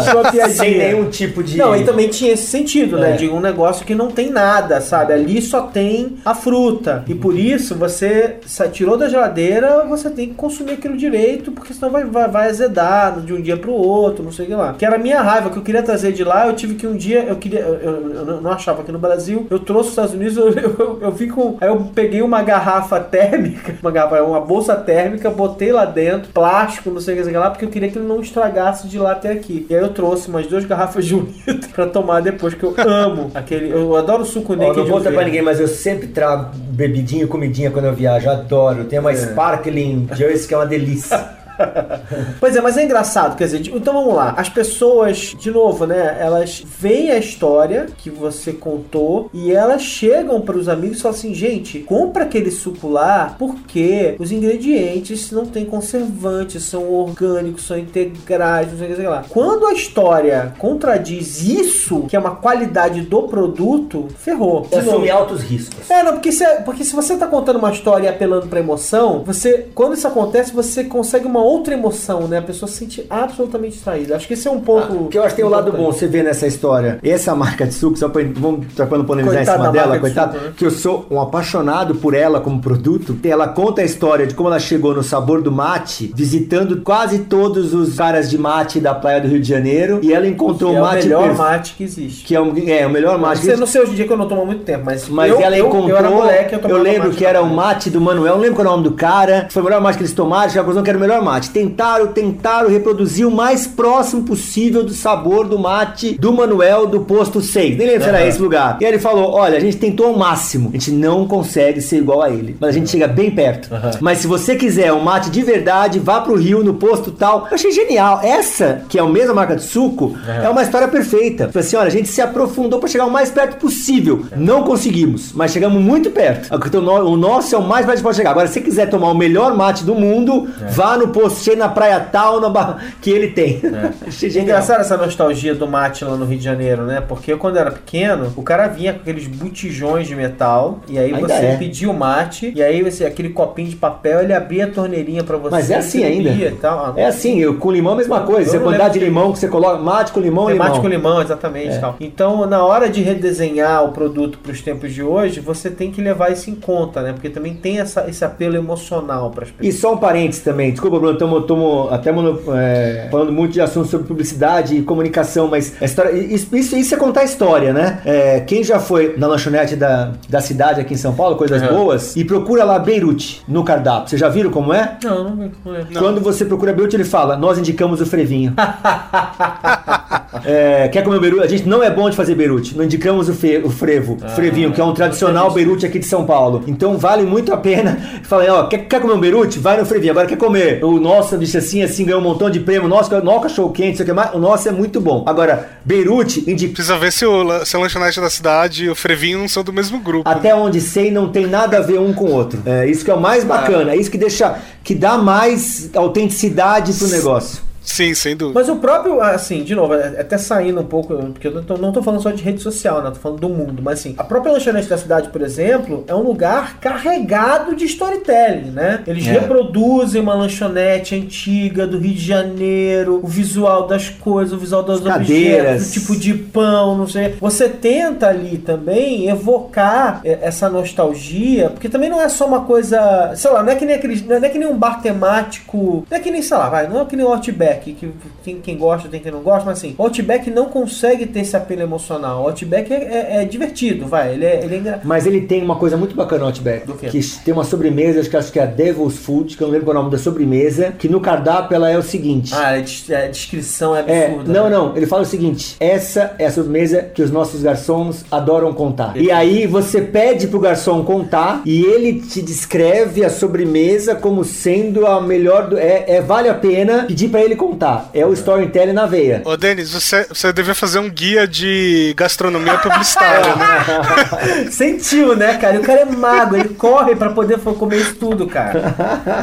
[0.54, 1.56] Sem nenhum tipo de.
[1.56, 3.12] Não, e também tinha esse sentido, né?
[3.12, 3.16] É.
[3.16, 5.12] De um negócio que não tem nada, sabe?
[5.12, 7.04] Ali só tem a fruta.
[7.08, 8.36] E por isso você
[8.72, 13.20] tirou da geladeira, você tem que consumir aquilo direito, porque senão vai, vai, vai azedar
[13.20, 14.74] de um dia pro outro, não sei o que lá.
[14.78, 16.96] Que era a minha raiva, que eu queria trazer de lá, eu tive que um
[16.96, 20.14] dia, eu queria, eu, eu- eu não achava aqui no Brasil, eu trouxe os Estados
[20.14, 21.56] Unidos, eu, eu, eu vi com.
[21.60, 26.90] Aí eu peguei uma garrafa térmica, uma garrafa, uma bolsa térmica, botei lá dentro, plástico,
[26.90, 29.32] não sei o que lá, porque eu queria que ele não estragasse de lá até
[29.32, 29.66] aqui.
[29.68, 32.74] E aí eu trouxe umas duas garrafas de um litro pra tomar depois, que eu
[32.78, 33.70] amo aquele.
[33.70, 34.76] Eu adoro suco Ó, naked.
[34.78, 38.28] não vou de pra ninguém, mas eu sempre trago bebidinha e comidinha quando eu viajo.
[38.28, 38.84] Adoro.
[38.84, 39.16] Tem uma É.
[39.16, 41.28] Sparkling Juice que é uma delícia.
[42.40, 44.34] Pois é, mas é engraçado, quer dizer, então vamos lá.
[44.36, 46.16] As pessoas, de novo, né?
[46.20, 51.16] Elas veem a história que você contou e elas chegam para os amigos e falam
[51.16, 57.78] assim: gente, compra aquele suco lá porque os ingredientes não têm conservantes, são orgânicos, são
[57.78, 59.24] integrais, não sei o que, sei lá.
[59.28, 64.62] Quando a história contradiz isso, que é uma qualidade do produto, ferrou.
[64.62, 64.90] De novo.
[64.90, 65.90] Assumir altos riscos.
[65.90, 69.22] É, não, porque se, porque se você tá contando uma história e apelando pra emoção,
[69.24, 72.38] você, quando isso acontece, você consegue uma outra emoção, né?
[72.38, 74.16] A pessoa se sente absolutamente distraída.
[74.16, 75.04] Acho que esse é um ponto.
[75.06, 76.98] Ah, que eu acho que tem o lado bom, você vê nessa história.
[77.02, 80.52] Essa marca de suco, só pra, vamos trocando polemizar em cima dela, de né?
[80.56, 83.16] que eu sou um apaixonado por ela como produto.
[83.24, 87.74] Ela conta a história de como ela chegou no sabor do mate, visitando quase todos
[87.74, 90.78] os caras de mate da praia do Rio de Janeiro, e ela encontrou Que o
[90.78, 92.24] é o mate melhor perfe- mate que existe.
[92.24, 93.40] que é, um, é o melhor mate.
[93.40, 95.08] que Você não sei hoje em dia que eu não tomo há muito tempo, mas,
[95.08, 95.90] Mas eu, ela eu, encontrou.
[95.90, 98.66] eu era moleque, eu, eu lembro que era o mate do Manuel, não lembro qual
[98.66, 99.48] é o nome do cara.
[99.50, 101.33] Foi o melhor mate que eles tomaram, chegaram à conclusão que era o melhor mate.
[101.40, 107.40] Tentaram, tentaram reproduzir o mais próximo possível do sabor do mate do Manuel do posto
[107.40, 107.76] 6.
[107.76, 108.26] Nem lembro se era Aham.
[108.28, 108.78] esse lugar.
[108.80, 110.70] E aí ele falou: olha, a gente tentou ao máximo.
[110.70, 112.56] A gente não consegue ser igual a ele.
[112.60, 113.68] Mas a gente chega bem perto.
[114.00, 117.46] Mas se você quiser um mate de verdade, vá pro Rio, no posto tal.
[117.50, 118.20] Eu achei genial.
[118.22, 121.46] Essa, que é a mesma marca de suco, é uma história perfeita.
[121.46, 124.24] Tipo assim, olha, a gente se aprofundou pra chegar o mais perto possível.
[124.36, 126.48] Não conseguimos, mas chegamos muito perto.
[126.54, 128.30] Então, O nosso é o mais perto que pode chegar.
[128.30, 131.68] Agora, se você quiser tomar o melhor mate do mundo, vá no posto cheio na
[131.68, 133.60] praia tal, na barra que ele tem.
[134.06, 134.42] Achei É genial.
[134.56, 137.00] engraçado essa nostalgia do mate lá no Rio de Janeiro, né?
[137.00, 141.12] Porque eu, quando era pequeno, o cara vinha com aqueles botijões de metal, e aí
[141.14, 141.56] Ainda você é.
[141.56, 145.36] pedia o mate, e aí você, aquele copinho de papel, ele abria a torneirinha pra
[145.36, 145.50] você.
[145.50, 146.30] Mas é assim você ainda.
[146.30, 146.58] e.
[146.62, 148.50] Ah, É assim, eu, com limão a mesma coisa.
[148.50, 150.68] Você quantidade de limão que você coloca, mate com limão, É limão.
[150.68, 151.78] mate com limão, exatamente.
[151.78, 151.96] Tal.
[152.00, 156.00] Então, na hora de redesenhar o produto para os tempos de hoje, você tem que
[156.00, 157.12] levar isso em conta, né?
[157.12, 159.76] Porque também tem essa, esse apelo emocional para as E pessoas.
[159.80, 162.10] só um parênteses também, desculpa, Bruno, estamos até
[162.54, 166.98] é, falando muito de assuntos sobre publicidade e comunicação, mas a história, isso, isso, é
[166.98, 168.00] contar a história, né?
[168.04, 171.68] É, quem já foi na lanchonete da, da cidade aqui em São Paulo, coisas Uhum.
[171.68, 174.08] boas, e procura lá Beirute no cardápio.
[174.08, 174.98] Vocês já viram como é?
[175.02, 175.98] Não, não, não lembro.
[175.98, 178.54] Quando você procura Beirute, ele fala: Nós indicamos o frevinho.
[180.44, 181.44] É, quer comer Beirute?
[181.44, 182.76] A gente não é bom de fazer Beirute.
[182.76, 186.24] Não indicamos o, fe- o frevo, frevinho, que é um tradicional Beirute aqui de São
[186.24, 186.62] Paulo.
[186.66, 187.98] Então vale muito a pena.
[188.24, 189.58] Fala aí, ó, quer, quer comer um Beirute?
[189.58, 190.12] Vai no frevinho.
[190.12, 192.88] Agora quer comer o nosso sanduíche assim, assim, ganhou um montão de prêmio.
[192.88, 194.34] Nosso, nosso cachorro quente, isso aqui é mais.
[194.34, 195.24] O nosso é muito bom.
[195.26, 196.74] Agora, Beirute indica.
[196.74, 199.72] Precisa ver se, o, se a lanchonete da cidade e o Frevinho não são do
[199.72, 200.28] mesmo grupo.
[200.28, 202.60] Até onde sei, não tem nada a ver um com o outro.
[202.66, 203.92] É isso que é o mais bacana.
[203.92, 204.56] É isso que deixa.
[204.82, 207.62] que dá mais autenticidade pro negócio.
[207.84, 208.58] Sim, sem dúvida.
[208.58, 211.76] Mas o próprio, assim, de novo, é- até saindo um pouco, porque eu não tô,
[211.76, 213.10] não tô falando só de rede social, né?
[213.10, 216.22] Tô falando do mundo, mas assim, a própria lanchonete da cidade, por exemplo, é um
[216.22, 219.02] lugar carregado de storytelling, né?
[219.06, 219.32] Eles É.
[219.32, 225.00] reproduzem uma lanchonete antiga do Rio de Janeiro, o visual das coisas, o visual dos
[225.02, 225.82] Cadeiras.
[225.82, 227.34] objetos, o tipo de pão, não sei.
[227.40, 233.32] Você tenta ali também evocar é, essa nostalgia, porque também não é só uma coisa,
[233.36, 236.16] sei lá, não é que nem aqueles, não é que nem um bar temático, não
[236.16, 238.08] é que nem, sei lá, vai, não é que nem o Outback, que
[238.44, 241.56] tem quem gosta, tem quem não gosta, mas assim, o Outback não consegue ter esse
[241.56, 242.42] apelo emocional.
[242.44, 245.62] O Outback é, é- é divertido, vai, ele é, ele é engra- Mas ele tem
[245.62, 246.92] uma coisa muito bacana no Outback.
[247.08, 249.72] Que tem uma sobremesa, acho que, acho que é a Devil's Food, que eu não
[249.72, 252.52] lembro qual é o nome da sobremesa, que no cardápio ela é o seguinte.
[252.54, 254.52] Ah, a des- a descrição é É, absurda.
[254.52, 254.70] não, né?
[254.76, 259.16] não, ele fala o seguinte: essa é a sobremesa que os nossos garçons adoram contar.
[259.16, 265.06] E aí você pede pro garçom contar e ele te descreve a sobremesa como sendo
[265.06, 265.78] a melhor do.
[265.78, 267.63] É, é- vale a pena pedir pra ele contar.
[268.12, 269.42] É o storytelling na veia.
[269.44, 274.68] Ô, Denis, você, você devia fazer um guia de gastronomia publicitária, né?
[274.70, 275.76] Sentiu, né, cara?
[275.76, 278.94] E o cara é mago, ele corre pra poder comer isso tudo, cara.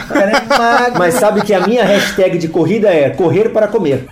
[0.09, 0.97] O cara é mago.
[0.97, 4.07] Mas sabe que a minha hashtag de corrida é correr para comer.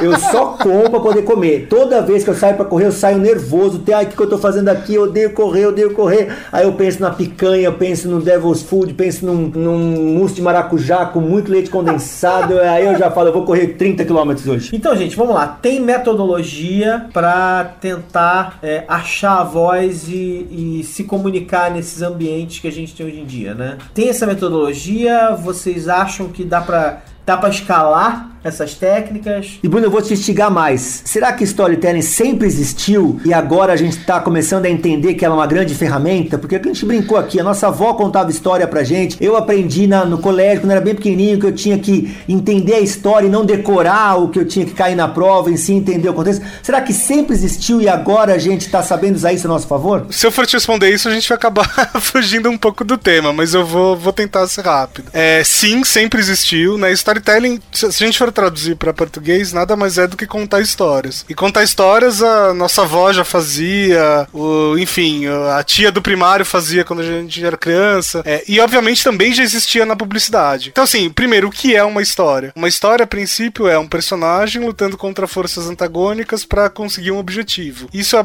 [0.00, 1.66] Eu só como pra poder comer.
[1.68, 3.80] Toda vez que eu saio pra correr, eu saio nervoso.
[3.80, 4.94] Tem, ai, o que eu tô fazendo aqui?
[4.94, 6.28] Eu odeio correr, eu odeio correr.
[6.50, 10.42] Aí eu penso na picanha, eu penso no Devil's Food, penso num, num mousse de
[10.42, 12.58] maracujá com muito leite condensado.
[12.60, 14.70] Aí eu já falo, eu vou correr 30 km hoje.
[14.72, 15.46] Então, gente, vamos lá.
[15.46, 22.68] Tem metodologia pra tentar é, achar a voz e, e se comunicar nesses ambientes que
[22.68, 23.78] a gente tem hoje em dia, né?
[23.94, 25.34] Tem essa metodologia?
[25.34, 29.58] Vocês acham que dá pra, dá pra escalar essas técnicas?
[29.62, 31.02] E Bruno, eu vou te instigar mais.
[31.04, 35.34] Será que storytelling sempre existiu e agora a gente está começando a entender que ela
[35.34, 36.38] é uma grande ferramenta?
[36.38, 39.16] Porque a gente brincou aqui, a nossa avó contava história pra gente.
[39.20, 42.80] Eu aprendi na, no colégio, quando era bem pequenininho, que eu tinha que entender a
[42.80, 46.08] história e não decorar o que eu tinha que cair na prova, em si entender
[46.08, 46.44] o contexto.
[46.62, 50.06] Será que sempre existiu e agora a gente está sabendo usar isso a nosso favor?
[50.10, 51.68] Se eu for te responder isso, a gente vai acabar
[52.00, 55.10] fugindo um pouco do tema, mas eu vou, vou tentar ser rápido.
[55.12, 56.78] É, sim, sempre existiu.
[56.78, 56.92] Né?
[56.92, 61.24] Storytelling, se a gente for traduzir para português, nada mais é do que contar histórias.
[61.28, 66.84] E contar histórias a nossa avó já fazia, o, enfim, a tia do primário fazia
[66.84, 68.22] quando a gente era criança.
[68.24, 70.70] É, e obviamente também já existia na publicidade.
[70.70, 72.52] Então, assim, primeiro, o que é uma história?
[72.54, 77.88] Uma história, a princípio, é um personagem lutando contra forças antagônicas para conseguir um objetivo.
[77.92, 78.24] Isso é a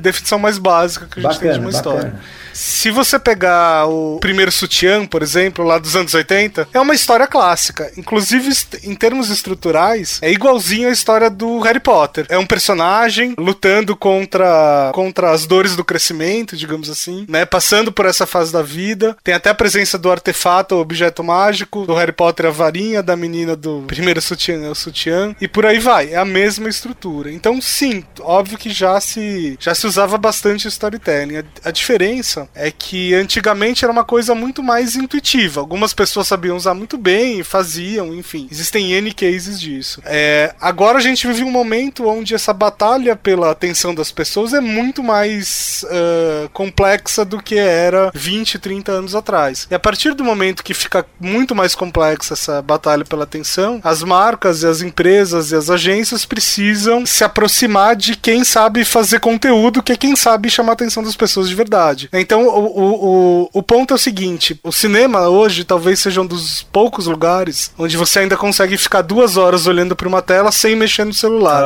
[0.00, 1.98] definição mais básica que a gente bacana, tem de uma bacana.
[1.98, 2.20] história.
[2.52, 7.26] Se você pegar o primeiro sutiã, por exemplo, lá dos anos 80, é uma história
[7.26, 7.92] clássica.
[7.98, 8.50] Inclusive,
[8.82, 12.26] em termos estruturais, é igualzinho a história do Harry Potter.
[12.28, 17.44] É um personagem lutando contra, contra as dores do crescimento, digamos assim, né?
[17.44, 19.16] Passando por essa fase da vida.
[19.22, 23.54] Tem até a presença do artefato, objeto mágico, do Harry Potter, a varinha, da menina
[23.54, 26.12] do primeiro sutiã, o sutiã, e por aí vai.
[26.12, 27.30] É a mesma estrutura.
[27.30, 31.38] Então, sim, óbvio que já se, já se usava bastante storytelling.
[31.38, 35.60] a, a diferença é que antigamente era uma coisa muito mais intuitiva.
[35.60, 38.48] Algumas pessoas sabiam usar muito bem, faziam, enfim.
[38.50, 40.00] Existem N cases disso.
[40.04, 44.60] É, agora a gente vive um momento onde essa batalha pela atenção das pessoas é
[44.60, 49.66] muito mais uh, complexa do que era 20, 30 anos atrás.
[49.70, 54.02] E a partir do momento que fica muito mais complexa essa batalha pela atenção, as
[54.02, 59.82] marcas e as empresas e as agências precisam se aproximar de quem sabe fazer conteúdo,
[59.82, 62.08] que é quem sabe chamar a atenção das pessoas de verdade.
[62.12, 66.26] Então então, o, o, o, ponto é o seguinte: o cinema hoje talvez seja um
[66.26, 70.76] dos poucos lugares onde você ainda consegue ficar duas horas olhando para uma tela sem
[70.76, 71.62] mexer no celular.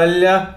[0.00, 0.56] Olha,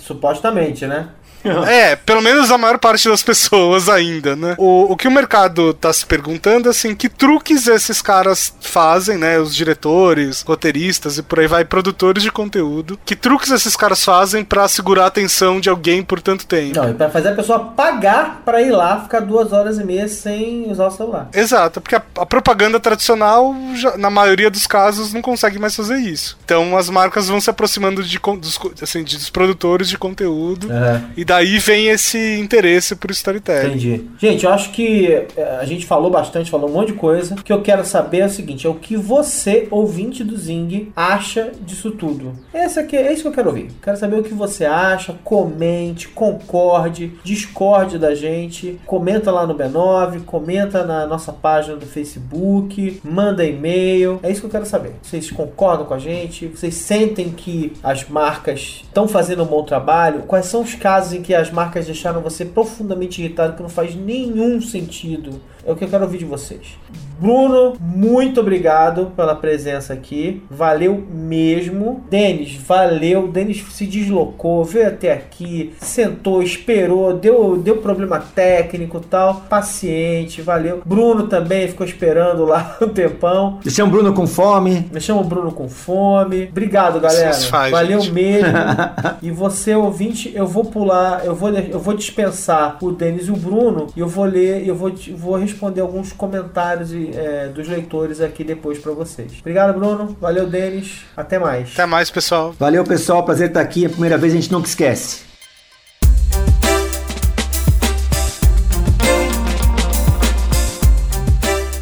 [0.00, 1.08] supostamente, né?
[1.68, 4.54] É, pelo menos a maior parte das pessoas ainda, né?
[4.58, 9.18] O, o que o mercado tá se perguntando é assim, que truques esses caras fazem,
[9.18, 9.38] né?
[9.38, 12.98] Os diretores, roteiristas e por aí vai, produtores de conteúdo.
[13.04, 16.76] Que truques esses caras fazem para segurar a atenção de alguém por tanto tempo?
[16.76, 20.08] Não, e pra fazer a pessoa pagar para ir lá ficar duas horas e meia
[20.08, 21.28] sem usar o celular.
[21.32, 25.96] Exato, porque a, a propaganda tradicional, já, na maioria dos casos, não consegue mais fazer
[25.96, 26.38] isso.
[26.44, 31.10] Então as marcas vão se aproximando de, dos, assim, de, dos produtores de conteúdo uhum.
[31.16, 33.68] e daí vem esse interesse por storytelling.
[33.68, 34.04] Entendi.
[34.18, 37.34] Gente, eu acho que eh, a gente falou bastante, falou um monte de coisa.
[37.34, 40.92] O que eu quero saber é o seguinte: é o que você, ouvinte do Zing,
[40.96, 42.32] acha disso tudo.
[42.52, 43.70] Esse aqui, é isso que eu quero ouvir.
[43.82, 48.78] Quero saber o que você acha, comente, concorde, discorde da gente.
[48.84, 54.18] Comenta lá no B9, comenta na nossa página do Facebook, manda e-mail.
[54.22, 54.92] É isso que eu quero saber.
[55.02, 56.46] Vocês concordam com a gente?
[56.48, 60.22] Vocês sentem que as marcas estão fazendo um bom trabalho?
[60.22, 63.94] Quais são os casos em que as marcas deixaram você profundamente irritado, que não faz
[63.94, 65.40] nenhum sentido.
[65.68, 66.78] É o que eu quero ouvir de vocês.
[67.20, 70.42] Bruno, muito obrigado pela presença aqui.
[70.48, 72.04] Valeu mesmo.
[72.08, 73.28] Denis, valeu.
[73.28, 79.42] Denis se deslocou, veio até aqui, sentou, esperou, deu, deu problema técnico tal.
[79.48, 80.80] Paciente, valeu.
[80.86, 83.58] Bruno também ficou esperando lá um tempão.
[83.62, 84.88] Deixei o Bruno com fome.
[84.90, 86.44] Deixamos o Bruno com fome.
[86.44, 87.34] Obrigado, galera.
[87.34, 88.12] Faz, valeu gente.
[88.14, 88.48] mesmo.
[89.20, 93.36] e você, ouvinte, eu vou pular, eu vou, eu vou dispensar o Denis e o
[93.36, 98.20] Bruno e eu vou ler, eu vou, vou responder alguns comentários e é, dos leitores
[98.20, 99.32] aqui depois para vocês.
[99.40, 100.16] Obrigado, Bruno.
[100.20, 101.04] Valeu, Denis.
[101.16, 101.72] Até mais.
[101.72, 102.54] Até mais, pessoal.
[102.58, 103.24] Valeu, pessoal.
[103.24, 103.84] Prazer estar aqui.
[103.84, 105.28] É a primeira vez a gente nunca esquece.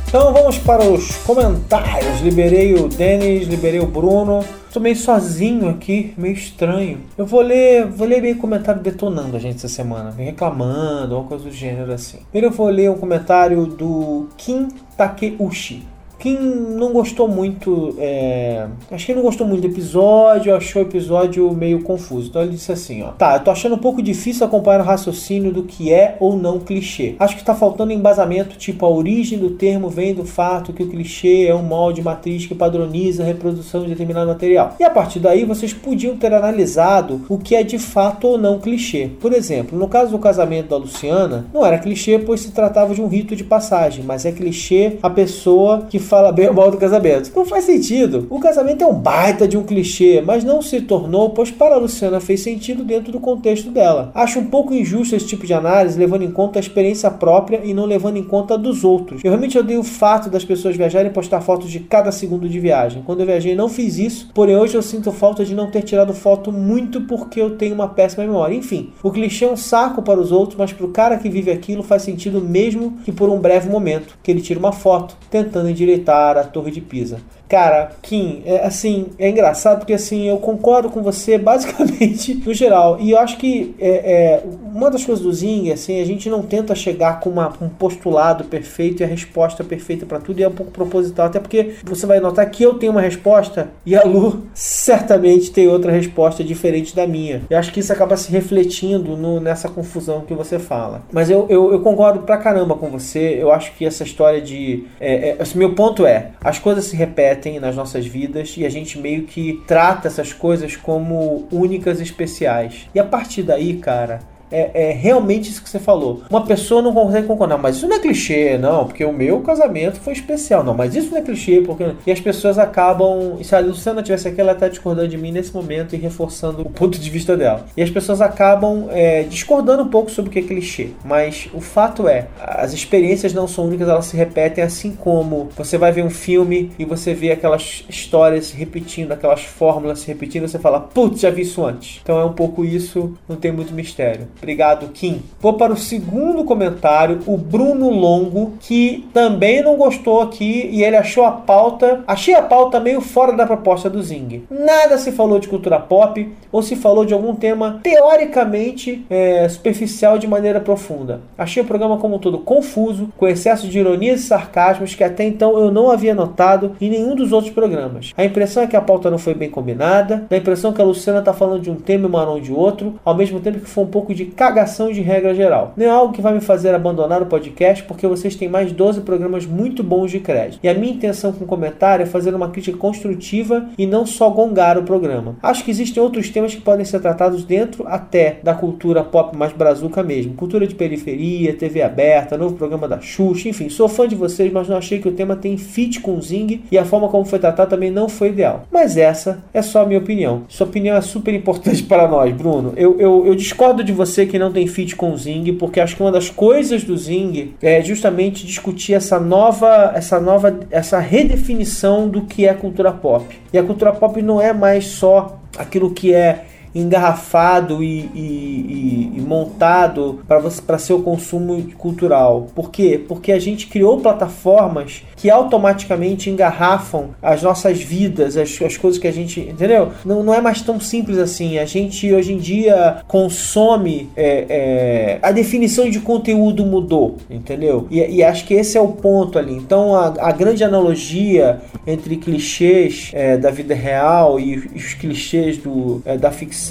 [0.08, 2.20] Então vamos para os comentários.
[2.22, 4.42] Liberei o Denis, liberei o Bruno.
[4.76, 7.00] Tô meio sozinho aqui, meio estranho.
[7.16, 11.44] Eu vou ler, vou ler meio comentário detonando a gente essa semana, reclamando, ou coisa
[11.44, 12.18] do gênero assim.
[12.30, 15.82] Primeiro eu vou ler um comentário do Kim Takeuchi.
[16.26, 17.94] Kim não gostou muito.
[17.98, 18.66] É...
[18.90, 22.28] Acho que não gostou muito do episódio, achou o episódio meio confuso.
[22.28, 23.12] Então ele disse assim: ó.
[23.12, 26.58] Tá, eu tô achando um pouco difícil acompanhar o raciocínio do que é ou não
[26.58, 27.14] clichê.
[27.20, 30.88] Acho que tá faltando embasamento, tipo, a origem do termo vem do fato que o
[30.88, 34.74] clichê é um molde matriz que padroniza a reprodução de determinado material.
[34.80, 38.58] E a partir daí vocês podiam ter analisado o que é de fato ou não
[38.58, 39.10] clichê.
[39.20, 43.00] Por exemplo, no caso do casamento da Luciana, não era clichê, pois se tratava de
[43.00, 46.78] um rito de passagem, mas é clichê a pessoa que fala bem ou mal do
[46.78, 47.30] casamento.
[47.36, 48.26] Não faz sentido.
[48.30, 52.20] O casamento é um baita de um clichê, mas não se tornou, pois para Luciana
[52.20, 54.10] fez sentido dentro do contexto dela.
[54.14, 57.74] Acho um pouco injusto esse tipo de análise, levando em conta a experiência própria e
[57.74, 59.22] não levando em conta dos outros.
[59.22, 62.58] Eu realmente odeio o fato das pessoas viajarem e postar fotos de cada segundo de
[62.58, 63.02] viagem.
[63.04, 66.14] Quando eu viajei não fiz isso, porém hoje eu sinto falta de não ter tirado
[66.14, 68.54] foto muito porque eu tenho uma péssima memória.
[68.54, 71.50] Enfim, o clichê é um saco para os outros, mas para o cara que vive
[71.50, 75.68] aquilo faz sentido mesmo que por um breve momento, que ele tira uma foto tentando
[75.68, 75.95] endireitar
[76.38, 77.20] a Torre de Pisa.
[77.48, 82.98] Cara, Kim, é, assim, é engraçado porque assim, eu concordo com você basicamente no geral.
[83.00, 84.42] E eu acho que é, é,
[84.74, 88.44] uma das coisas do Zing, assim, a gente não tenta chegar com uma, um postulado
[88.44, 92.06] perfeito e a resposta perfeita para tudo, e é um pouco proposital, até porque você
[92.06, 96.94] vai notar que eu tenho uma resposta e a Lu certamente tem outra resposta diferente
[96.94, 97.42] da minha.
[97.48, 101.02] Eu acho que isso acaba se refletindo no, nessa confusão que você fala.
[101.12, 103.36] Mas eu, eu, eu, concordo pra caramba com você.
[103.40, 104.84] Eu acho que essa história de.
[105.00, 108.64] É, é, assim, meu ponto é: as coisas se repetem repetem nas nossas vidas e
[108.64, 112.88] a gente meio que trata essas coisas como únicas e especiais.
[112.94, 114.20] E a partir daí, cara,
[114.50, 116.22] é, é, realmente isso que você falou.
[116.30, 119.98] Uma pessoa não consegue concordar, mas isso não é clichê, não, porque o meu casamento
[120.00, 121.86] foi especial, não, mas isso não é clichê, porque.
[122.06, 123.38] E as pessoas acabam.
[123.42, 126.70] Se a Luciana tivesse aqui, ela tá discordando de mim nesse momento e reforçando o
[126.70, 127.66] ponto de vista dela.
[127.76, 131.60] E as pessoas acabam é, discordando um pouco sobre o que é clichê, mas o
[131.60, 136.02] fato é, as experiências não são únicas, elas se repetem, assim como você vai ver
[136.02, 140.80] um filme e você vê aquelas histórias se repetindo, aquelas fórmulas se repetindo, você fala,
[140.80, 142.00] putz, já vi isso antes.
[142.02, 144.28] Então é um pouco isso, não tem muito mistério.
[144.38, 145.22] Obrigado, Kim.
[145.40, 150.96] Vou para o segundo comentário, o Bruno Longo, que também não gostou aqui e ele
[150.96, 152.04] achou a pauta.
[152.06, 154.44] Achei a pauta meio fora da proposta do Zing.
[154.50, 160.18] Nada se falou de cultura pop ou se falou de algum tema teoricamente é, superficial
[160.18, 161.20] de maneira profunda.
[161.36, 165.24] Achei o programa como um todo confuso, com excesso de ironias e sarcasmos que até
[165.24, 168.12] então eu não havia notado em nenhum dos outros programas.
[168.16, 170.84] A impressão é que a pauta não foi bem combinada, dá a impressão que a
[170.84, 173.84] Luciana está falando de um tema e o de outro, ao mesmo tempo que foi
[173.84, 175.72] um pouco de cagação de regra geral.
[175.76, 179.00] Não é algo que vai me fazer abandonar o podcast, porque vocês têm mais 12
[179.02, 180.60] programas muito bons de crédito.
[180.62, 184.30] E a minha intenção com o comentário é fazer uma crítica construtiva e não só
[184.30, 185.36] gongar o programa.
[185.42, 189.52] Acho que existem outros temas que podem ser tratados dentro até da cultura pop mais
[189.52, 190.34] brazuca mesmo.
[190.34, 194.68] Cultura de periferia, TV aberta, novo programa da Xuxa, enfim, sou fã de vocês, mas
[194.68, 197.38] não achei que o tema tem fit com o Zing e a forma como foi
[197.38, 198.64] tratado também não foi ideal.
[198.70, 200.42] Mas essa é só a minha opinião.
[200.48, 202.72] Sua opinião é super importante para nós, Bruno.
[202.76, 205.96] Eu, eu, eu discordo de você que não tem fit com o Zing, porque acho
[205.96, 212.08] que uma das coisas do Zing é justamente discutir essa nova, essa nova, essa redefinição
[212.08, 213.38] do que é cultura pop.
[213.52, 216.44] E a cultura pop não é mais só aquilo que é
[216.76, 222.48] engarrafado e, e, e, e montado para seu consumo cultural.
[222.54, 223.00] Por quê?
[223.08, 229.08] Porque a gente criou plataformas que automaticamente engarrafam as nossas vidas, as, as coisas que
[229.08, 229.40] a gente.
[229.40, 229.90] Entendeu?
[230.04, 231.58] Não, não é mais tão simples assim.
[231.58, 234.10] A gente hoje em dia consome.
[234.14, 237.86] É, é, a definição de conteúdo mudou, entendeu?
[237.90, 239.54] E, e, acho que esse é o ponto ali.
[239.54, 246.02] Então a, a grande analogia entre clichês é, da vida real e os clichês do,
[246.04, 246.65] é, da ficção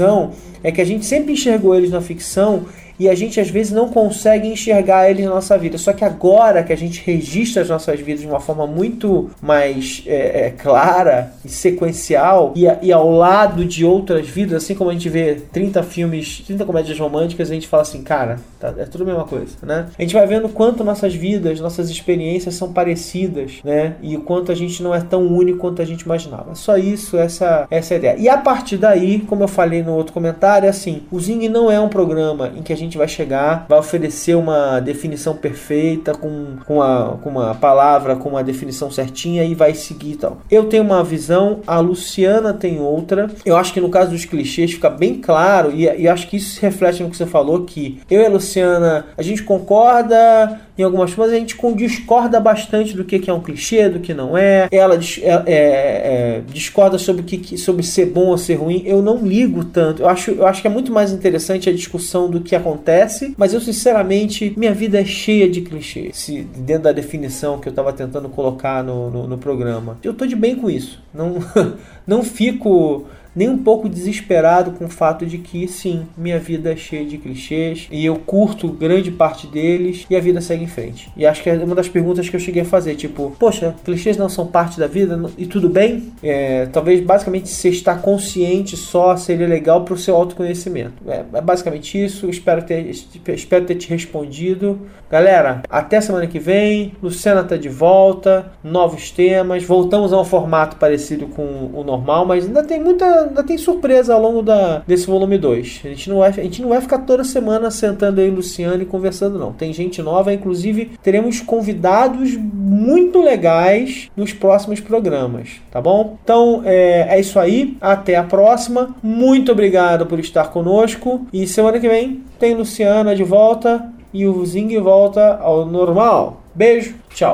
[0.64, 2.66] é que a gente sempre enxergou eles na ficção
[3.00, 5.78] e a gente às vezes não consegue enxergar eles na nossa vida.
[5.78, 10.04] Só que agora que a gente registra as nossas vidas de uma forma muito mais
[10.06, 14.94] é, é, clara e sequencial e, e, ao lado de outras vidas, assim como a
[14.94, 19.04] gente vê 30 filmes, 30 comédias românticas, a gente fala assim, cara, tá, é tudo
[19.04, 19.88] a mesma coisa, né?
[19.98, 23.96] A gente vai vendo quanto nossas vidas, nossas experiências são parecidas, né?
[24.02, 26.56] E o quanto a gente não é tão único quanto a gente imaginava.
[26.56, 28.16] Só isso, essa, essa é a ideia.
[28.18, 31.72] E a partir daí, como eu falei no outro comentário, é assim, o Zing não
[31.72, 36.14] é um programa em que a gente gente vai chegar, vai oferecer uma definição perfeita,
[36.14, 40.38] com, com, a, com uma palavra, com uma definição certinha e vai seguir tal.
[40.50, 43.30] Eu tenho uma visão, a Luciana tem outra.
[43.46, 46.56] Eu acho que no caso dos clichês fica bem claro, e, e acho que isso
[46.56, 50.84] se reflete no que você falou, que eu e a Luciana, a gente concorda em
[50.84, 54.68] algumas coisas, a gente discorda bastante do que é um clichê, do que não é.
[54.72, 58.84] Ela é, é, é, discorda sobre, que, sobre ser bom ou ser ruim.
[58.86, 60.02] Eu não ligo tanto.
[60.02, 63.54] Eu acho, eu acho que é muito mais interessante a discussão do que acontece, mas
[63.54, 67.94] eu sinceramente, minha vida é cheia de clichês, se, dentro da definição que eu estava
[67.94, 69.98] tentando colocar no, no, no programa.
[70.04, 71.02] Eu tô de bem com isso.
[71.14, 71.36] Não,
[72.06, 73.06] não fico
[73.36, 77.18] nem um pouco desesperado com o fato de que, sim, minha vida é cheia de
[77.18, 81.12] clichês e eu curto grande parte deles e a vida segue em frente.
[81.18, 84.18] E acho que é uma das perguntas que eu cheguei a fazer, tipo, poxa, clichês
[84.18, 86.12] não são parte da vida e tudo bem?
[86.24, 90.94] É, talvez basicamente você estar consciente só seria legal para o seu autoconhecimento.
[91.08, 92.30] É, é, basicamente isso.
[92.30, 94.80] Espero ter, espero ter te respondido.
[95.10, 96.94] Galera, até semana que vem.
[97.02, 99.64] Luciana tá de volta, novos temas.
[99.64, 104.14] Voltamos a um formato parecido com o normal, mas ainda tem muita ainda tem surpresa
[104.14, 105.82] ao longo da, desse volume 2.
[105.84, 108.86] A gente, não vai, a gente não vai ficar toda semana sentando aí Luciano e
[108.86, 109.52] conversando, não.
[109.52, 116.18] Tem gente nova, inclusive teremos convidados muito legais nos próximos programas, tá bom?
[116.24, 117.78] Então é, é isso aí.
[117.80, 118.96] Até a próxima.
[119.02, 121.26] Muito obrigado por estar conosco.
[121.32, 126.42] E semana que vem tem Luciana de volta e o Zing volta ao normal.
[126.54, 127.34] Beijo, tchau.